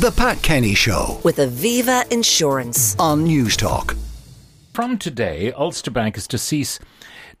The 0.00 0.10
Pat 0.10 0.42
Kenny 0.42 0.74
Show 0.74 1.20
with 1.22 1.36
Aviva 1.36 2.10
Insurance. 2.12 2.96
on 2.98 3.26
Newstalk. 3.26 3.96
From 4.72 4.98
today, 4.98 5.52
Ulster 5.52 5.90
Bank 5.92 6.16
is 6.16 6.26
to 6.28 6.36
cease 6.36 6.80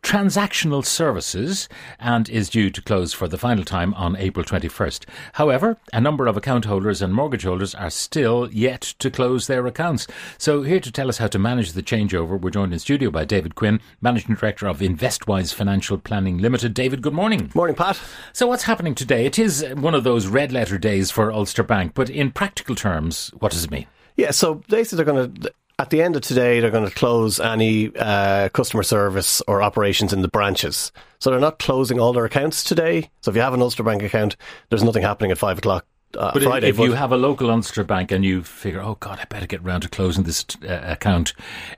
transactional 0.04 0.84
services 0.84 1.66
and 1.98 2.28
is 2.28 2.50
due 2.50 2.68
to 2.70 2.82
close 2.82 3.14
for 3.14 3.26
the 3.26 3.38
final 3.38 3.64
time 3.64 3.94
on 3.94 4.14
April 4.16 4.44
21st. 4.44 5.06
However, 5.32 5.78
a 5.94 6.00
number 6.00 6.26
of 6.26 6.36
account 6.36 6.66
holders 6.66 7.00
and 7.00 7.14
mortgage 7.14 7.44
holders 7.44 7.74
are 7.74 7.90
still 7.90 8.48
yet 8.52 8.82
to 8.98 9.10
close 9.10 9.46
their 9.46 9.66
accounts. 9.66 10.06
So, 10.36 10.62
here 10.62 10.78
to 10.78 10.92
tell 10.92 11.08
us 11.08 11.18
how 11.18 11.28
to 11.28 11.38
manage 11.38 11.72
the 11.72 11.82
changeover, 11.82 12.38
we're 12.38 12.50
joined 12.50 12.74
in 12.74 12.78
studio 12.78 13.10
by 13.10 13.24
David 13.24 13.54
Quinn, 13.54 13.80
Managing 14.02 14.34
Director 14.34 14.66
of 14.66 14.80
InvestWise 14.80 15.54
Financial 15.54 15.96
Planning 15.96 16.38
Limited. 16.38 16.74
David, 16.74 17.00
good 17.00 17.14
morning. 17.14 17.50
Morning, 17.54 17.74
Pat. 17.74 17.98
So, 18.34 18.46
what's 18.46 18.64
happening 18.64 18.94
today? 18.94 19.24
It 19.24 19.38
is 19.38 19.64
one 19.74 19.94
of 19.94 20.04
those 20.04 20.26
red 20.26 20.52
letter 20.52 20.76
days 20.76 21.10
for 21.10 21.32
Ulster 21.32 21.62
Bank, 21.62 21.92
but 21.94 22.10
in 22.10 22.30
practical 22.30 22.74
terms, 22.74 23.32
what 23.38 23.52
does 23.52 23.64
it 23.64 23.70
mean? 23.70 23.86
Yeah, 24.16 24.32
so 24.32 24.56
basically, 24.68 25.02
they're 25.02 25.12
going 25.12 25.34
to, 25.34 25.54
at 25.78 25.90
the 25.90 26.02
end 26.02 26.16
of 26.16 26.22
today, 26.22 26.60
they're 26.60 26.70
going 26.70 26.88
to 26.88 26.94
close 26.94 27.40
any 27.40 27.94
uh, 27.96 28.48
customer 28.50 28.82
service 28.82 29.42
or 29.48 29.62
operations 29.62 30.12
in 30.12 30.22
the 30.22 30.28
branches. 30.28 30.92
So 31.18 31.30
they're 31.30 31.40
not 31.40 31.58
closing 31.58 31.98
all 31.98 32.12
their 32.12 32.24
accounts 32.24 32.62
today. 32.62 33.10
So 33.22 33.30
if 33.30 33.36
you 33.36 33.42
have 33.42 33.54
an 33.54 33.62
Ulster 33.62 33.82
Bank 33.82 34.02
account, 34.02 34.36
there's 34.68 34.84
nothing 34.84 35.02
happening 35.02 35.30
at 35.30 35.38
five 35.38 35.58
o'clock 35.58 35.86
uh, 36.16 36.32
But 36.32 36.44
Friday. 36.44 36.68
if 36.68 36.78
you 36.78 36.92
have 36.92 37.10
a 37.10 37.16
local 37.16 37.50
Ulster 37.50 37.82
Bank 37.82 38.12
and 38.12 38.24
you 38.24 38.44
figure, 38.44 38.80
oh 38.80 38.96
God, 39.00 39.18
I 39.20 39.24
better 39.24 39.46
get 39.46 39.64
round 39.64 39.82
to 39.82 39.88
closing 39.88 40.22
this 40.22 40.44
uh, 40.62 40.80
account, 40.84 41.32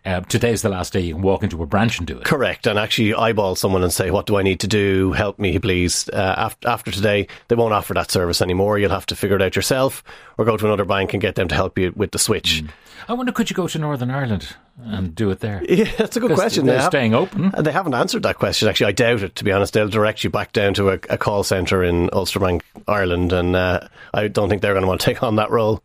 uh, 0.04 0.20
today's 0.22 0.60
the 0.60 0.68
last 0.68 0.92
day 0.92 1.00
you 1.00 1.14
can 1.14 1.22
walk 1.22 1.42
into 1.42 1.62
a 1.62 1.66
branch 1.66 1.98
and 1.98 2.06
do 2.06 2.18
it. 2.18 2.24
Correct, 2.24 2.66
and 2.66 2.78
actually 2.78 3.14
eyeball 3.14 3.54
someone 3.54 3.82
and 3.82 3.92
say, 3.92 4.10
"What 4.10 4.26
do 4.26 4.36
I 4.36 4.42
need 4.42 4.60
to 4.60 4.68
do? 4.68 5.12
Help 5.12 5.38
me, 5.38 5.58
please." 5.58 6.10
Uh, 6.10 6.34
after, 6.36 6.68
after 6.68 6.90
today, 6.90 7.28
they 7.48 7.54
won't 7.54 7.72
offer 7.72 7.94
that 7.94 8.10
service 8.10 8.42
anymore. 8.42 8.78
You'll 8.78 8.90
have 8.90 9.06
to 9.06 9.16
figure 9.16 9.36
it 9.36 9.42
out 9.42 9.56
yourself, 9.56 10.04
or 10.36 10.44
go 10.44 10.58
to 10.58 10.66
another 10.66 10.84
bank 10.84 11.14
and 11.14 11.22
get 11.22 11.36
them 11.36 11.48
to 11.48 11.54
help 11.54 11.78
you 11.78 11.92
with 11.96 12.10
the 12.10 12.18
switch. 12.18 12.62
I 13.08 13.12
wonder, 13.12 13.32
could 13.32 13.50
you 13.50 13.56
go 13.56 13.66
to 13.68 13.78
Northern 13.78 14.10
Ireland 14.10 14.56
and 14.82 15.14
do 15.14 15.30
it 15.30 15.40
there? 15.40 15.62
Yeah, 15.68 15.90
that's 15.96 16.16
a 16.16 16.20
good 16.20 16.32
question. 16.32 16.66
They're 16.66 16.78
They 16.78 16.86
staying 16.86 17.14
open. 17.14 17.52
And 17.54 17.66
they 17.66 17.72
haven't 17.72 17.94
answered 17.94 18.22
that 18.24 18.36
question. 18.36 18.68
Actually, 18.68 18.88
I 18.88 18.92
doubt 18.92 19.22
it. 19.22 19.34
To 19.36 19.44
be 19.44 19.52
honest, 19.52 19.72
they'll 19.74 19.88
direct 19.88 20.24
you 20.24 20.30
back 20.30 20.52
down 20.52 20.74
to 20.74 20.90
a, 20.90 20.94
a 21.10 21.18
call 21.18 21.44
centre 21.44 21.82
in 21.82 22.10
Ulster 22.12 22.40
Bank, 22.40 22.64
Ireland, 22.86 23.32
and 23.32 23.56
uh, 23.56 23.88
I 24.14 24.28
don't 24.28 24.48
think 24.48 24.62
they're 24.62 24.74
going 24.74 24.82
to 24.82 24.88
want 24.88 25.00
to 25.00 25.04
take 25.04 25.22
on 25.22 25.36
that 25.36 25.50
role. 25.50 25.82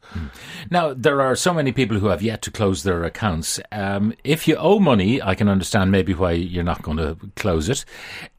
Now, 0.70 0.94
there 0.94 1.22
are 1.22 1.36
so 1.36 1.54
many 1.54 1.72
people 1.72 2.00
who 2.00 2.08
have 2.08 2.22
yet 2.22 2.42
to 2.44 2.52
close 2.52 2.84
their 2.84 3.04
accounts. 3.04 3.60
Um, 3.72 4.14
if 4.24 4.48
you 4.48 4.56
owe 4.56 4.80
money, 4.80 5.22
I 5.22 5.36
can 5.36 5.48
understand 5.48 5.92
maybe 5.92 6.14
why 6.14 6.32
you're 6.32 6.64
not 6.64 6.82
going 6.82 6.98
to 6.98 7.18
close 7.36 7.70
it. 7.70 7.86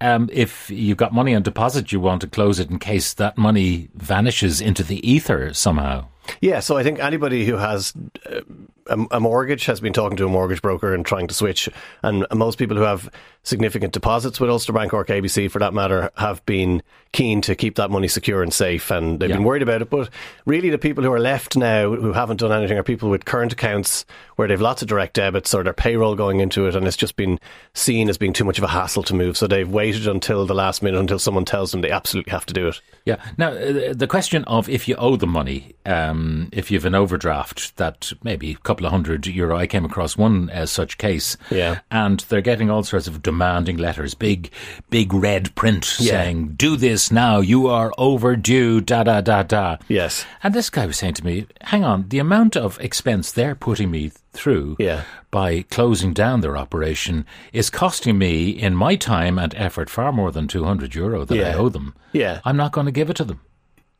Um, 0.00 0.28
if 0.32 0.70
you've 0.70 0.96
got 0.96 1.12
money 1.12 1.34
on 1.34 1.42
deposit, 1.42 1.92
you 1.92 2.00
want 2.00 2.20
to 2.22 2.26
close 2.26 2.58
it 2.58 2.70
in 2.70 2.78
case 2.78 3.14
that 3.14 3.38
money 3.38 3.88
vanishes 3.94 4.60
into 4.60 4.82
the 4.82 5.06
ether 5.08 5.52
somehow. 5.54 6.06
Yeah, 6.40 6.60
so 6.60 6.76
I 6.76 6.82
think 6.82 6.98
anybody 7.00 7.44
who 7.44 7.56
has 7.56 7.92
uh, 8.30 8.40
a, 8.86 9.06
a 9.12 9.20
mortgage 9.20 9.66
has 9.66 9.80
been 9.80 9.92
talking 9.92 10.16
to 10.18 10.26
a 10.26 10.28
mortgage 10.28 10.62
broker 10.62 10.94
and 10.94 11.04
trying 11.04 11.26
to 11.28 11.34
switch, 11.34 11.68
and 12.02 12.26
most 12.34 12.58
people 12.58 12.76
who 12.76 12.82
have 12.82 13.10
significant 13.44 13.92
deposits 13.92 14.38
with 14.38 14.48
Ulster 14.50 14.72
Bank 14.72 14.94
or 14.94 15.04
KBC, 15.04 15.50
for 15.50 15.58
that 15.58 15.74
matter, 15.74 16.10
have 16.16 16.44
been 16.46 16.80
keen 17.12 17.40
to 17.42 17.54
keep 17.54 17.74
that 17.74 17.90
money 17.90 18.06
secure 18.08 18.42
and 18.42 18.54
safe, 18.54 18.90
and 18.90 19.18
they've 19.20 19.28
Yeah. 19.30 19.36
been 19.36 19.44
worried 19.44 19.62
about 19.62 19.82
it. 19.82 19.90
But 19.90 20.08
really, 20.46 20.70
the 20.70 20.78
people 20.78 21.02
who 21.04 21.12
are 21.12 21.18
left 21.20 21.56
now 21.56 21.92
who 21.94 22.12
haven't 22.12 22.38
done 22.40 22.52
anything 22.52 22.78
are 22.78 22.82
people 22.84 23.10
with 23.10 23.24
current 23.24 23.52
accounts 23.52 24.06
where 24.36 24.46
they've 24.48 24.60
lots 24.60 24.80
of 24.80 24.88
direct 24.88 25.14
debits 25.14 25.52
or 25.52 25.62
their 25.64 25.72
payroll 25.72 26.14
going 26.14 26.40
into 26.40 26.66
it, 26.66 26.74
and 26.76 26.86
it's 26.86 26.96
just 26.96 27.16
been 27.16 27.38
seen 27.74 28.08
as 28.08 28.16
being 28.16 28.32
too 28.32 28.44
much 28.44 28.58
of 28.58 28.64
a 28.64 28.68
hassle 28.68 29.02
to 29.02 29.14
move. 29.14 29.36
So 29.36 29.46
they've 29.46 29.68
waited 29.68 30.06
until 30.06 30.46
the 30.46 30.54
last 30.54 30.82
minute 30.82 30.98
until 31.00 31.18
someone 31.18 31.44
tells 31.44 31.72
them 31.72 31.80
they 31.80 31.90
absolutely 31.90 32.30
have 32.30 32.46
to 32.46 32.54
do 32.54 32.68
it. 32.68 32.80
Yeah. 33.04 33.16
Now, 33.36 33.48
uh, 33.48 33.92
the 33.92 34.06
question 34.08 34.44
of 34.44 34.68
if 34.68 34.86
you 34.88 34.94
owe 34.96 35.16
the 35.16 35.26
money, 35.26 35.74
um, 35.84 36.48
if 36.52 36.70
you 36.70 36.78
have 36.78 36.86
an 36.86 36.94
overdraft 36.94 37.76
that 37.76 38.12
maybe 38.22 38.54
couple 38.72 38.86
of 38.86 38.92
hundred 38.92 39.26
euro, 39.26 39.54
I 39.54 39.66
came 39.66 39.84
across 39.84 40.16
one 40.16 40.48
uh, 40.48 40.64
such 40.64 40.96
case. 40.96 41.36
Yeah. 41.50 41.80
And 41.90 42.20
they're 42.30 42.40
getting 42.40 42.70
all 42.70 42.82
sorts 42.84 43.06
of 43.06 43.20
demanding 43.22 43.76
letters, 43.76 44.14
big, 44.14 44.50
big 44.88 45.12
red 45.12 45.54
print 45.54 45.84
saying, 45.84 46.54
do 46.56 46.76
this 46.76 47.12
now, 47.12 47.40
you 47.40 47.66
are 47.66 47.92
overdue, 47.98 48.80
da 48.80 49.02
da 49.02 49.20
da 49.20 49.42
da. 49.42 49.76
Yes. 49.88 50.24
And 50.42 50.54
this 50.54 50.70
guy 50.70 50.86
was 50.86 50.96
saying 50.96 51.14
to 51.14 51.24
me, 51.26 51.46
hang 51.60 51.84
on, 51.84 52.08
the 52.08 52.18
amount 52.18 52.56
of 52.56 52.80
expense 52.80 53.30
they're 53.30 53.54
putting 53.54 53.90
me 53.90 54.10
through 54.32 54.76
Yeah. 54.78 55.02
by 55.30 55.60
closing 55.70 56.14
down 56.14 56.40
their 56.40 56.56
operation 56.56 57.26
is 57.52 57.68
costing 57.68 58.16
me, 58.16 58.48
in 58.48 58.74
my 58.74 58.96
time 58.96 59.38
and 59.38 59.54
effort, 59.54 59.90
far 59.90 60.12
more 60.12 60.32
than 60.32 60.48
200 60.48 60.94
euro 60.94 61.26
that 61.26 61.38
I 61.46 61.52
owe 61.52 61.68
them. 61.68 61.94
Yeah. 62.12 62.40
I'm 62.42 62.56
not 62.56 62.72
going 62.72 62.86
to 62.86 62.92
give 62.92 63.10
it 63.10 63.16
to 63.16 63.24
them. 63.24 63.40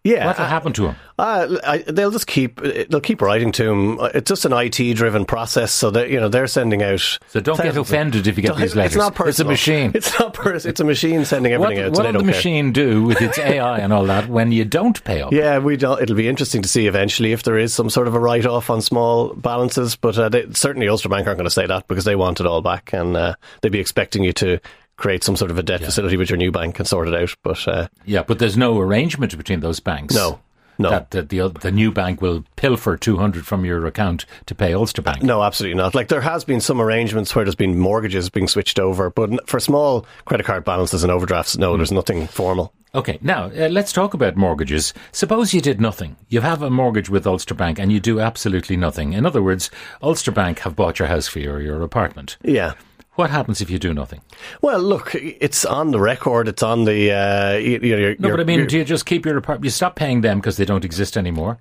Yeah, 0.05 0.27
What 0.27 0.39
will 0.39 0.47
happen 0.47 0.73
to 0.73 0.89
him? 0.89 0.97
Uh, 1.17 1.59
I, 1.65 1.79
they'll 1.79 2.11
just 2.11 2.27
keep 2.27 2.61
they'll 2.61 3.01
keep 3.01 3.23
writing 3.23 3.53
to 3.53 3.71
him. 3.71 3.99
It's 4.15 4.29
just 4.29 4.45
an 4.45 4.53
IT 4.53 4.95
driven 4.95 5.25
process, 5.25 5.71
so 5.71 5.93
that 5.93 6.11
you 6.11 6.19
know 6.19 6.29
they're 6.29 6.49
sending 6.49 6.83
out. 6.83 6.99
So 7.29 7.39
don't 7.41 7.57
get 7.57 7.67
thousands 7.67 7.89
offended 7.89 8.27
if 8.27 8.37
you 8.37 8.43
get 8.43 8.57
these 8.57 8.75
letters. 8.75 8.95
It's 8.95 8.99
not 8.99 9.15
personal. 9.15 9.53
It's 9.53 9.69
a 9.69 9.71
machine. 9.71 9.93
It's 9.95 10.19
not 10.19 10.35
pers- 10.35 10.67
It's 10.67 10.81
a 10.81 10.85
machine 10.85 11.25
sending 11.25 11.53
What, 11.53 11.67
everything 11.67 11.85
out. 11.85 11.91
what 11.93 11.97
so 11.99 12.03
will 12.05 12.13
the 12.15 12.19
care. 12.19 12.27
machine 12.27 12.73
do 12.73 13.05
with 13.05 13.23
its 13.23 13.39
AI 13.39 13.79
and 13.79 13.93
all 13.93 14.05
that 14.07 14.29
when 14.29 14.51
you 14.51 14.65
don't 14.65 15.03
pay 15.05 15.23
up? 15.23 15.33
Yeah, 15.33 15.59
we 15.59 15.77
don't. 15.77 16.03
It'll 16.03 16.17
be 16.17 16.27
interesting 16.29 16.63
to 16.63 16.69
see 16.69 16.89
eventually 16.89 17.31
if 17.33 17.45
there 17.45 17.57
is 17.59 17.73
some 17.73 17.89
sort 17.89 18.09
of 18.09 18.17
a 18.17 18.19
write 18.19 18.45
off 18.47 18.71
on 18.71 18.81
small 18.83 19.33
balances. 19.35 19.95
But 19.95 20.19
uh, 20.19 20.29
they, 20.31 20.51
certainly 20.51 20.89
Ulster 20.89 21.11
Bank 21.11 21.29
aren't 21.29 21.39
going 21.39 21.45
to 21.47 21.51
say 21.51 21.67
that 21.67 21.87
because 21.87 22.05
they 22.05 22.17
want 22.17 22.41
it 22.41 22.47
all 22.47 22.61
back, 22.61 22.93
and 22.93 23.17
uh, 23.17 23.35
they'd 23.61 23.71
be 23.71 23.79
expecting 23.79 24.25
you 24.25 24.33
to 24.33 24.59
create 24.97 25.25
some 25.25 25.37
sort 25.37 25.51
of 25.51 25.59
a 25.59 25.63
debt 25.63 25.81
facility 25.83 26.17
with 26.17 26.31
your 26.31 26.37
new 26.37 26.53
bank 26.53 26.79
and 26.79 26.87
sort 26.87 27.09
it 27.09 27.15
out. 27.15 27.35
But 27.43 27.67
uh, 27.69 27.89
Yeah, 28.05 28.23
but 28.23 28.39
there's 28.39 28.57
no 28.57 28.79
arrangement 28.79 29.37
between 29.37 29.61
those 29.61 29.81
banks. 29.81 30.15
no, 30.15 30.41
no. 30.79 30.91
That, 30.91 31.11
that 31.11 31.29
the 31.29 31.49
the 31.49 31.71
new 31.71 31.93
bank 31.93 32.21
will 32.23 32.45
pilfer 32.57 32.97
200 32.97 33.47
from 33.47 33.65
your 33.65 33.85
account 33.87 34.25
to 34.47 34.55
pay 34.55 34.73
Ulster 34.73 35.03
Bank. 35.03 35.23
No, 35.23 35.43
absolutely 35.43 35.77
not. 35.77 35.95
Like 35.95 36.09
there 36.09 36.21
has 36.23 36.45
been 36.45 36.61
some 36.61 36.81
arrangements 36.81 37.35
where 37.35 37.45
there's 37.45 37.55
been 37.55 37.79
mortgages 37.79 38.31
being 38.31 38.49
switched 38.49 38.79
over, 38.79 39.11
but 39.11 39.49
for 39.49 39.61
small 39.61 40.07
credit 40.25 40.45
card 40.47 40.65
balances 40.65 41.03
and 41.05 41.13
overdrafts, 41.13 41.59
no, 41.59 41.77
there's 41.77 41.93
nothing 41.93 42.27
formal. 42.27 42.73
Okay, 42.95 43.19
now 43.23 43.45
uh, 43.47 43.69
let's 43.71 43.91
talk 43.93 44.13
about 44.13 44.37
mortgages. 44.37 44.93
Suppose 45.13 45.55
you 45.55 45.61
did 45.63 45.81
nothing. 45.81 46.17
You 46.29 46.43
have 46.43 46.61
a 46.63 46.69
mortgage 46.69 47.09
with 47.09 47.27
Ulster 47.27 47.55
Bank 47.55 47.79
and 47.79 47.91
you 47.91 48.01
do 48.01 48.21
absolutely 48.21 48.77
nothing. 48.77 49.15
In 49.15 49.25
other 49.25 49.43
words, 49.43 49.71
Ulster 50.03 50.31
Bank 50.31 50.59
have 50.61 50.77
bought 50.77 50.99
your 50.99 51.09
house 51.09 51.27
for 51.27 51.39
you 51.39 51.51
or 51.53 51.61
your 51.61 51.83
apartment. 51.83 52.37
Yeah. 52.43 52.75
What 53.15 53.29
happens 53.31 53.61
if 53.61 53.69
you 53.69 53.79
do 53.79 53.93
nothing? 53.93 54.23
Well, 54.63 54.81
look, 54.81 55.15
it's 55.15 55.65
on 55.67 55.91
the 55.91 56.01
record. 56.01 56.49
It's 56.49 56.63
on 56.63 56.85
the. 56.85 57.13
Uh, 57.13 57.53
you, 57.59 57.79
you 57.83 57.93
know, 57.95 57.99
your- 58.03 58.17
No, 58.19 58.31
but 58.31 58.41
I 58.41 58.45
mean, 58.45 58.67
do 58.67 58.79
you 58.79 58.85
just 58.87 59.05
keep 59.05 59.27
your 59.27 59.37
apartment? 59.37 59.65
You 59.65 59.71
stop 59.71 59.97
paying 59.97 60.23
them 60.23 60.39
because 60.39 60.57
they 60.57 60.65
don't 60.65 60.85
exist 60.85 61.17
anymore. 61.19 61.59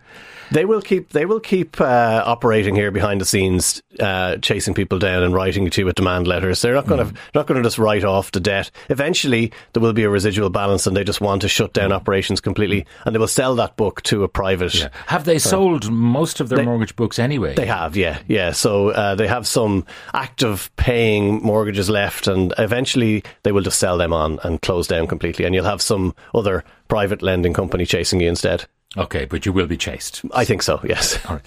they 0.51 0.63
will 0.66 0.81
keep. 0.81 1.09
They 1.09 1.25
will 1.25 1.40
keep 1.41 1.79
uh, 1.81 2.23
operating 2.25 2.73
here 2.75 2.90
behind 2.91 3.19
the 3.22 3.25
scenes, 3.25 3.81
uh, 4.00 4.38
chasing 4.38 4.73
people 4.73 4.97
down 4.97 5.23
and 5.23 5.34
writing 5.34 5.69
to 5.69 5.81
you 5.81 5.85
with 5.85 5.95
demand 5.95 6.25
letters. 6.28 6.61
They're 6.61 6.73
not 6.73 6.88
going 6.88 7.06
Mm. 7.06 7.13
to. 7.13 7.19
Not 7.35 7.47
going 7.47 7.61
to 7.61 7.67
just 7.67 7.78
write 7.78 8.03
off 8.06 8.31
the 8.31 8.40
debt. 8.40 8.72
Eventually, 8.90 9.51
there 9.73 9.81
will 9.84 9.94
be 9.94 10.03
a 10.03 10.09
residual 10.09 10.50
balance, 10.50 10.88
and 10.88 10.95
they 10.95 11.03
just 11.03 11.19
want 11.22 11.41
to 11.41 11.50
shut 11.50 11.73
down 11.73 11.91
operations 11.91 12.40
completely, 12.40 12.85
and 13.06 13.13
they 13.13 13.19
will 13.19 13.28
sell 13.28 13.56
that 13.56 13.75
book 13.75 14.01
to 14.03 14.23
a 14.23 14.29
private. 14.29 14.90
Have 15.07 15.25
they 15.25 15.38
sold 15.40 15.91
most 15.91 16.40
of 16.40 16.47
their 16.50 16.59
They- 16.59 16.66
mortgage 16.66 16.95
books 16.95 17.19
anyway? 17.19 17.56
They 17.56 17.66
have, 17.66 17.95
yeah, 17.97 18.19
yeah. 18.28 18.51
So 18.51 18.90
uh, 18.90 19.16
they 19.16 19.28
have 19.28 19.45
some 19.47 19.85
active 20.13 20.69
paying 20.78 21.41
mortgages 21.41 21.90
left, 21.90 22.28
and 22.28 22.53
eventually 22.57 23.24
they 23.44 23.52
will 23.52 23.63
just 23.63 23.79
sell 23.79 23.97
them 23.97 24.13
on 24.13 24.40
and 24.44 24.62
close 24.62 24.88
down 24.88 25.07
completely, 25.07 25.46
and 25.46 25.53
you'll 25.56 25.66
have 25.66 25.81
some 25.81 26.13
other 26.34 26.63
private 26.88 27.22
lending 27.22 27.53
company 27.53 27.85
chasing 27.85 28.22
you 28.22 28.29
instead. 28.29 28.66
Okay, 28.97 29.24
but 29.24 29.46
you 29.46 29.53
will 29.53 29.68
be 29.68 29.78
chased. 29.78 30.22
I 30.34 30.44
think 30.44 30.62
so. 30.62 30.81
Yes. 30.84 31.18
Right. 31.31 31.41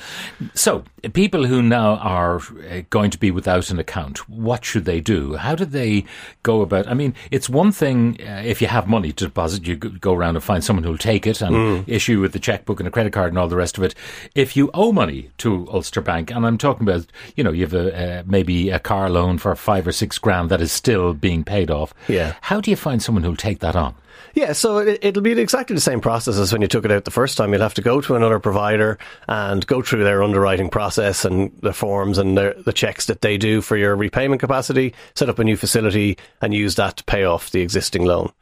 So, 0.55 0.85
people 1.13 1.45
who 1.47 1.61
now 1.61 1.97
are 1.97 2.37
uh, 2.37 2.83
going 2.89 3.11
to 3.11 3.19
be 3.19 3.31
without 3.31 3.69
an 3.71 3.79
account, 3.79 4.27
what 4.31 4.65
should 4.65 4.87
they 4.87 5.01
do? 5.01 5.35
How 5.35 5.55
do 5.55 5.67
they 5.67 6.07
go 6.43 6.63
about? 6.63 6.89
I 6.89 6.95
mean, 6.95 7.13
it's 7.31 7.51
one 7.51 7.71
thing 7.71 8.19
uh, 8.27 8.41
if 8.45 8.63
you 8.63 8.69
have 8.69 8.87
money 8.89 9.13
to 9.13 9.25
deposit, 9.27 9.67
you 9.67 9.77
go- 9.77 10.15
around 10.15 10.37
and 10.37 10.45
find 10.45 10.65
someone 10.65 10.85
who'll 10.85 10.97
take 10.97 11.27
it 11.27 11.43
and 11.43 11.87
issue 11.87 12.21
with 12.21 12.33
the 12.33 12.39
checkbook 12.39 12.81
and 12.81 12.87
a 12.89 12.91
credit 12.91 13.13
card 13.13 13.29
and 13.31 13.39
all 13.39 13.49
the 13.49 13.57
rest 13.57 13.77
of 13.77 13.85
it. 13.85 13.95
If 14.35 14.57
you 14.57 14.71
owe 14.73 14.93
money 14.93 15.31
to 15.39 15.69
Ulster 15.71 16.01
Bank, 16.01 16.31
and 16.31 16.47
I'm 16.47 16.57
talking 16.57 16.89
about, 16.89 17.05
you 17.37 17.45
know, 17.45 17.53
you 17.53 17.65
have 17.67 17.75
a, 17.75 18.21
uh, 18.21 18.23
maybe 18.27 18.71
a 18.71 18.79
car 18.79 19.11
loan 19.11 19.37
for 19.37 19.55
five 19.55 19.87
or 19.87 19.93
six 19.93 20.19
grand 20.19 20.51
that 20.51 20.63
is 20.63 20.73
still 20.73 21.13
being 21.13 21.45
paid 21.45 21.71
off. 21.71 21.93
Yeah. 22.09 22.37
How 22.43 22.63
do 22.63 22.71
you 22.71 22.77
find 22.77 23.03
someone 23.03 23.23
who'll 23.25 23.37
take 23.37 23.59
that 23.59 23.77
on? 23.77 23.95
Yeah, 24.35 24.53
so 24.53 24.79
it, 24.79 24.99
it'll 25.03 25.23
be 25.23 25.33
exactly 25.33 25.75
the 25.75 25.81
same 25.81 26.01
process 26.01 26.39
as 26.39 26.53
when 26.53 26.63
you 26.63 26.69
took 26.69 26.85
it 26.85 26.91
out 26.91 27.05
the 27.05 27.11
first 27.11 27.37
time. 27.37 27.53
You'll 27.53 27.63
have 27.63 27.75
to 27.75 27.83
go 27.83 28.01
to 28.01 28.17
another 28.17 28.39
provider 28.41 28.99
and 29.29 29.67
go 29.67 29.83
through 29.83 30.05
their 30.05 30.23
underwriting 30.23 30.71
process 30.71 31.25
and 31.25 31.53
the 31.61 31.73
forms 31.73 32.19
and 32.19 32.37
their, 32.37 32.55
the 32.55 32.73
checks 32.73 33.07
that 33.07 33.21
they 33.21 33.39
do 33.39 33.61
for 33.61 33.77
your 33.77 33.95
repayment 33.95 34.41
capacity, 34.41 34.95
set 35.15 35.29
up 35.29 35.39
a 35.39 35.45
new 35.45 35.57
facility 35.57 36.19
and 36.41 36.53
use 36.53 36.75
that 36.75 36.97
to 36.97 37.05
pay 37.05 37.25
off 37.25 37.51
the 37.51 37.61
existing 37.61 38.05
loan. 38.05 38.33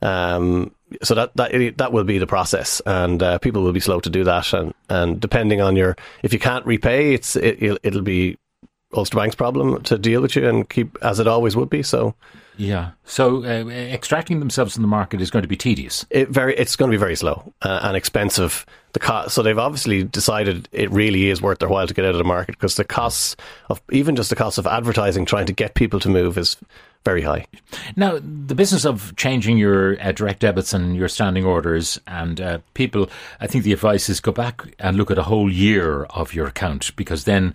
Um, 0.00 0.74
so 1.02 1.14
that 1.14 1.34
that 1.36 1.76
that 1.78 1.92
will 1.92 2.04
be 2.04 2.18
the 2.18 2.26
process, 2.26 2.80
and 2.86 3.22
uh, 3.22 3.38
people 3.38 3.62
will 3.62 3.72
be 3.72 3.80
slow 3.80 4.00
to 4.00 4.10
do 4.10 4.24
that. 4.24 4.52
And, 4.52 4.72
and 4.88 5.20
depending 5.20 5.60
on 5.60 5.76
your, 5.76 5.96
if 6.22 6.32
you 6.32 6.38
can't 6.38 6.64
repay, 6.64 7.14
it's 7.14 7.36
it, 7.36 7.62
it'll, 7.62 7.78
it'll 7.82 8.02
be 8.02 8.38
Ulster 8.94 9.16
Bank's 9.16 9.34
problem 9.34 9.82
to 9.82 9.98
deal 9.98 10.22
with 10.22 10.36
you 10.36 10.48
and 10.48 10.68
keep 10.68 10.96
as 11.02 11.18
it 11.20 11.26
always 11.26 11.56
would 11.56 11.68
be. 11.68 11.82
So 11.82 12.14
Yeah. 12.58 12.90
So 13.04 13.44
uh, 13.44 13.68
extracting 13.68 14.40
themselves 14.40 14.74
from 14.74 14.82
the 14.82 14.88
market 14.88 15.20
is 15.20 15.30
going 15.30 15.42
to 15.42 15.48
be 15.48 15.56
tedious. 15.56 16.04
it 16.10 16.28
very 16.28 16.54
it's 16.56 16.76
going 16.76 16.90
to 16.90 16.94
be 16.94 17.00
very 17.00 17.16
slow 17.16 17.52
uh, 17.62 17.80
and 17.84 17.96
expensive. 17.96 18.66
The 18.92 18.98
co- 18.98 19.28
so 19.28 19.42
they've 19.42 19.58
obviously 19.58 20.02
decided 20.02 20.68
it 20.72 20.90
really 20.90 21.30
is 21.30 21.40
worth 21.40 21.60
their 21.60 21.68
while 21.68 21.86
to 21.86 21.94
get 21.94 22.04
out 22.04 22.12
of 22.12 22.18
the 22.18 22.24
market 22.24 22.56
because 22.56 22.74
the 22.74 22.84
costs 22.84 23.36
of 23.70 23.80
even 23.90 24.16
just 24.16 24.28
the 24.28 24.36
cost 24.36 24.58
of 24.58 24.66
advertising 24.66 25.24
trying 25.24 25.46
to 25.46 25.52
get 25.52 25.74
people 25.74 26.00
to 26.00 26.08
move 26.08 26.36
is 26.36 26.56
very 27.04 27.22
high. 27.22 27.46
Now, 27.96 28.18
the 28.18 28.56
business 28.56 28.84
of 28.84 29.14
changing 29.16 29.56
your 29.56 30.00
uh, 30.00 30.12
direct 30.12 30.40
debits 30.40 30.74
and 30.74 30.96
your 30.96 31.08
standing 31.08 31.44
orders, 31.44 31.98
and 32.06 32.40
uh, 32.40 32.58
people, 32.74 33.08
I 33.40 33.46
think 33.46 33.62
the 33.64 33.72
advice 33.72 34.08
is 34.08 34.20
go 34.20 34.32
back 34.32 34.62
and 34.80 34.96
look 34.96 35.10
at 35.10 35.18
a 35.18 35.22
whole 35.22 35.50
year 35.50 36.04
of 36.04 36.34
your 36.34 36.48
account 36.48 36.94
because 36.96 37.24
then 37.24 37.54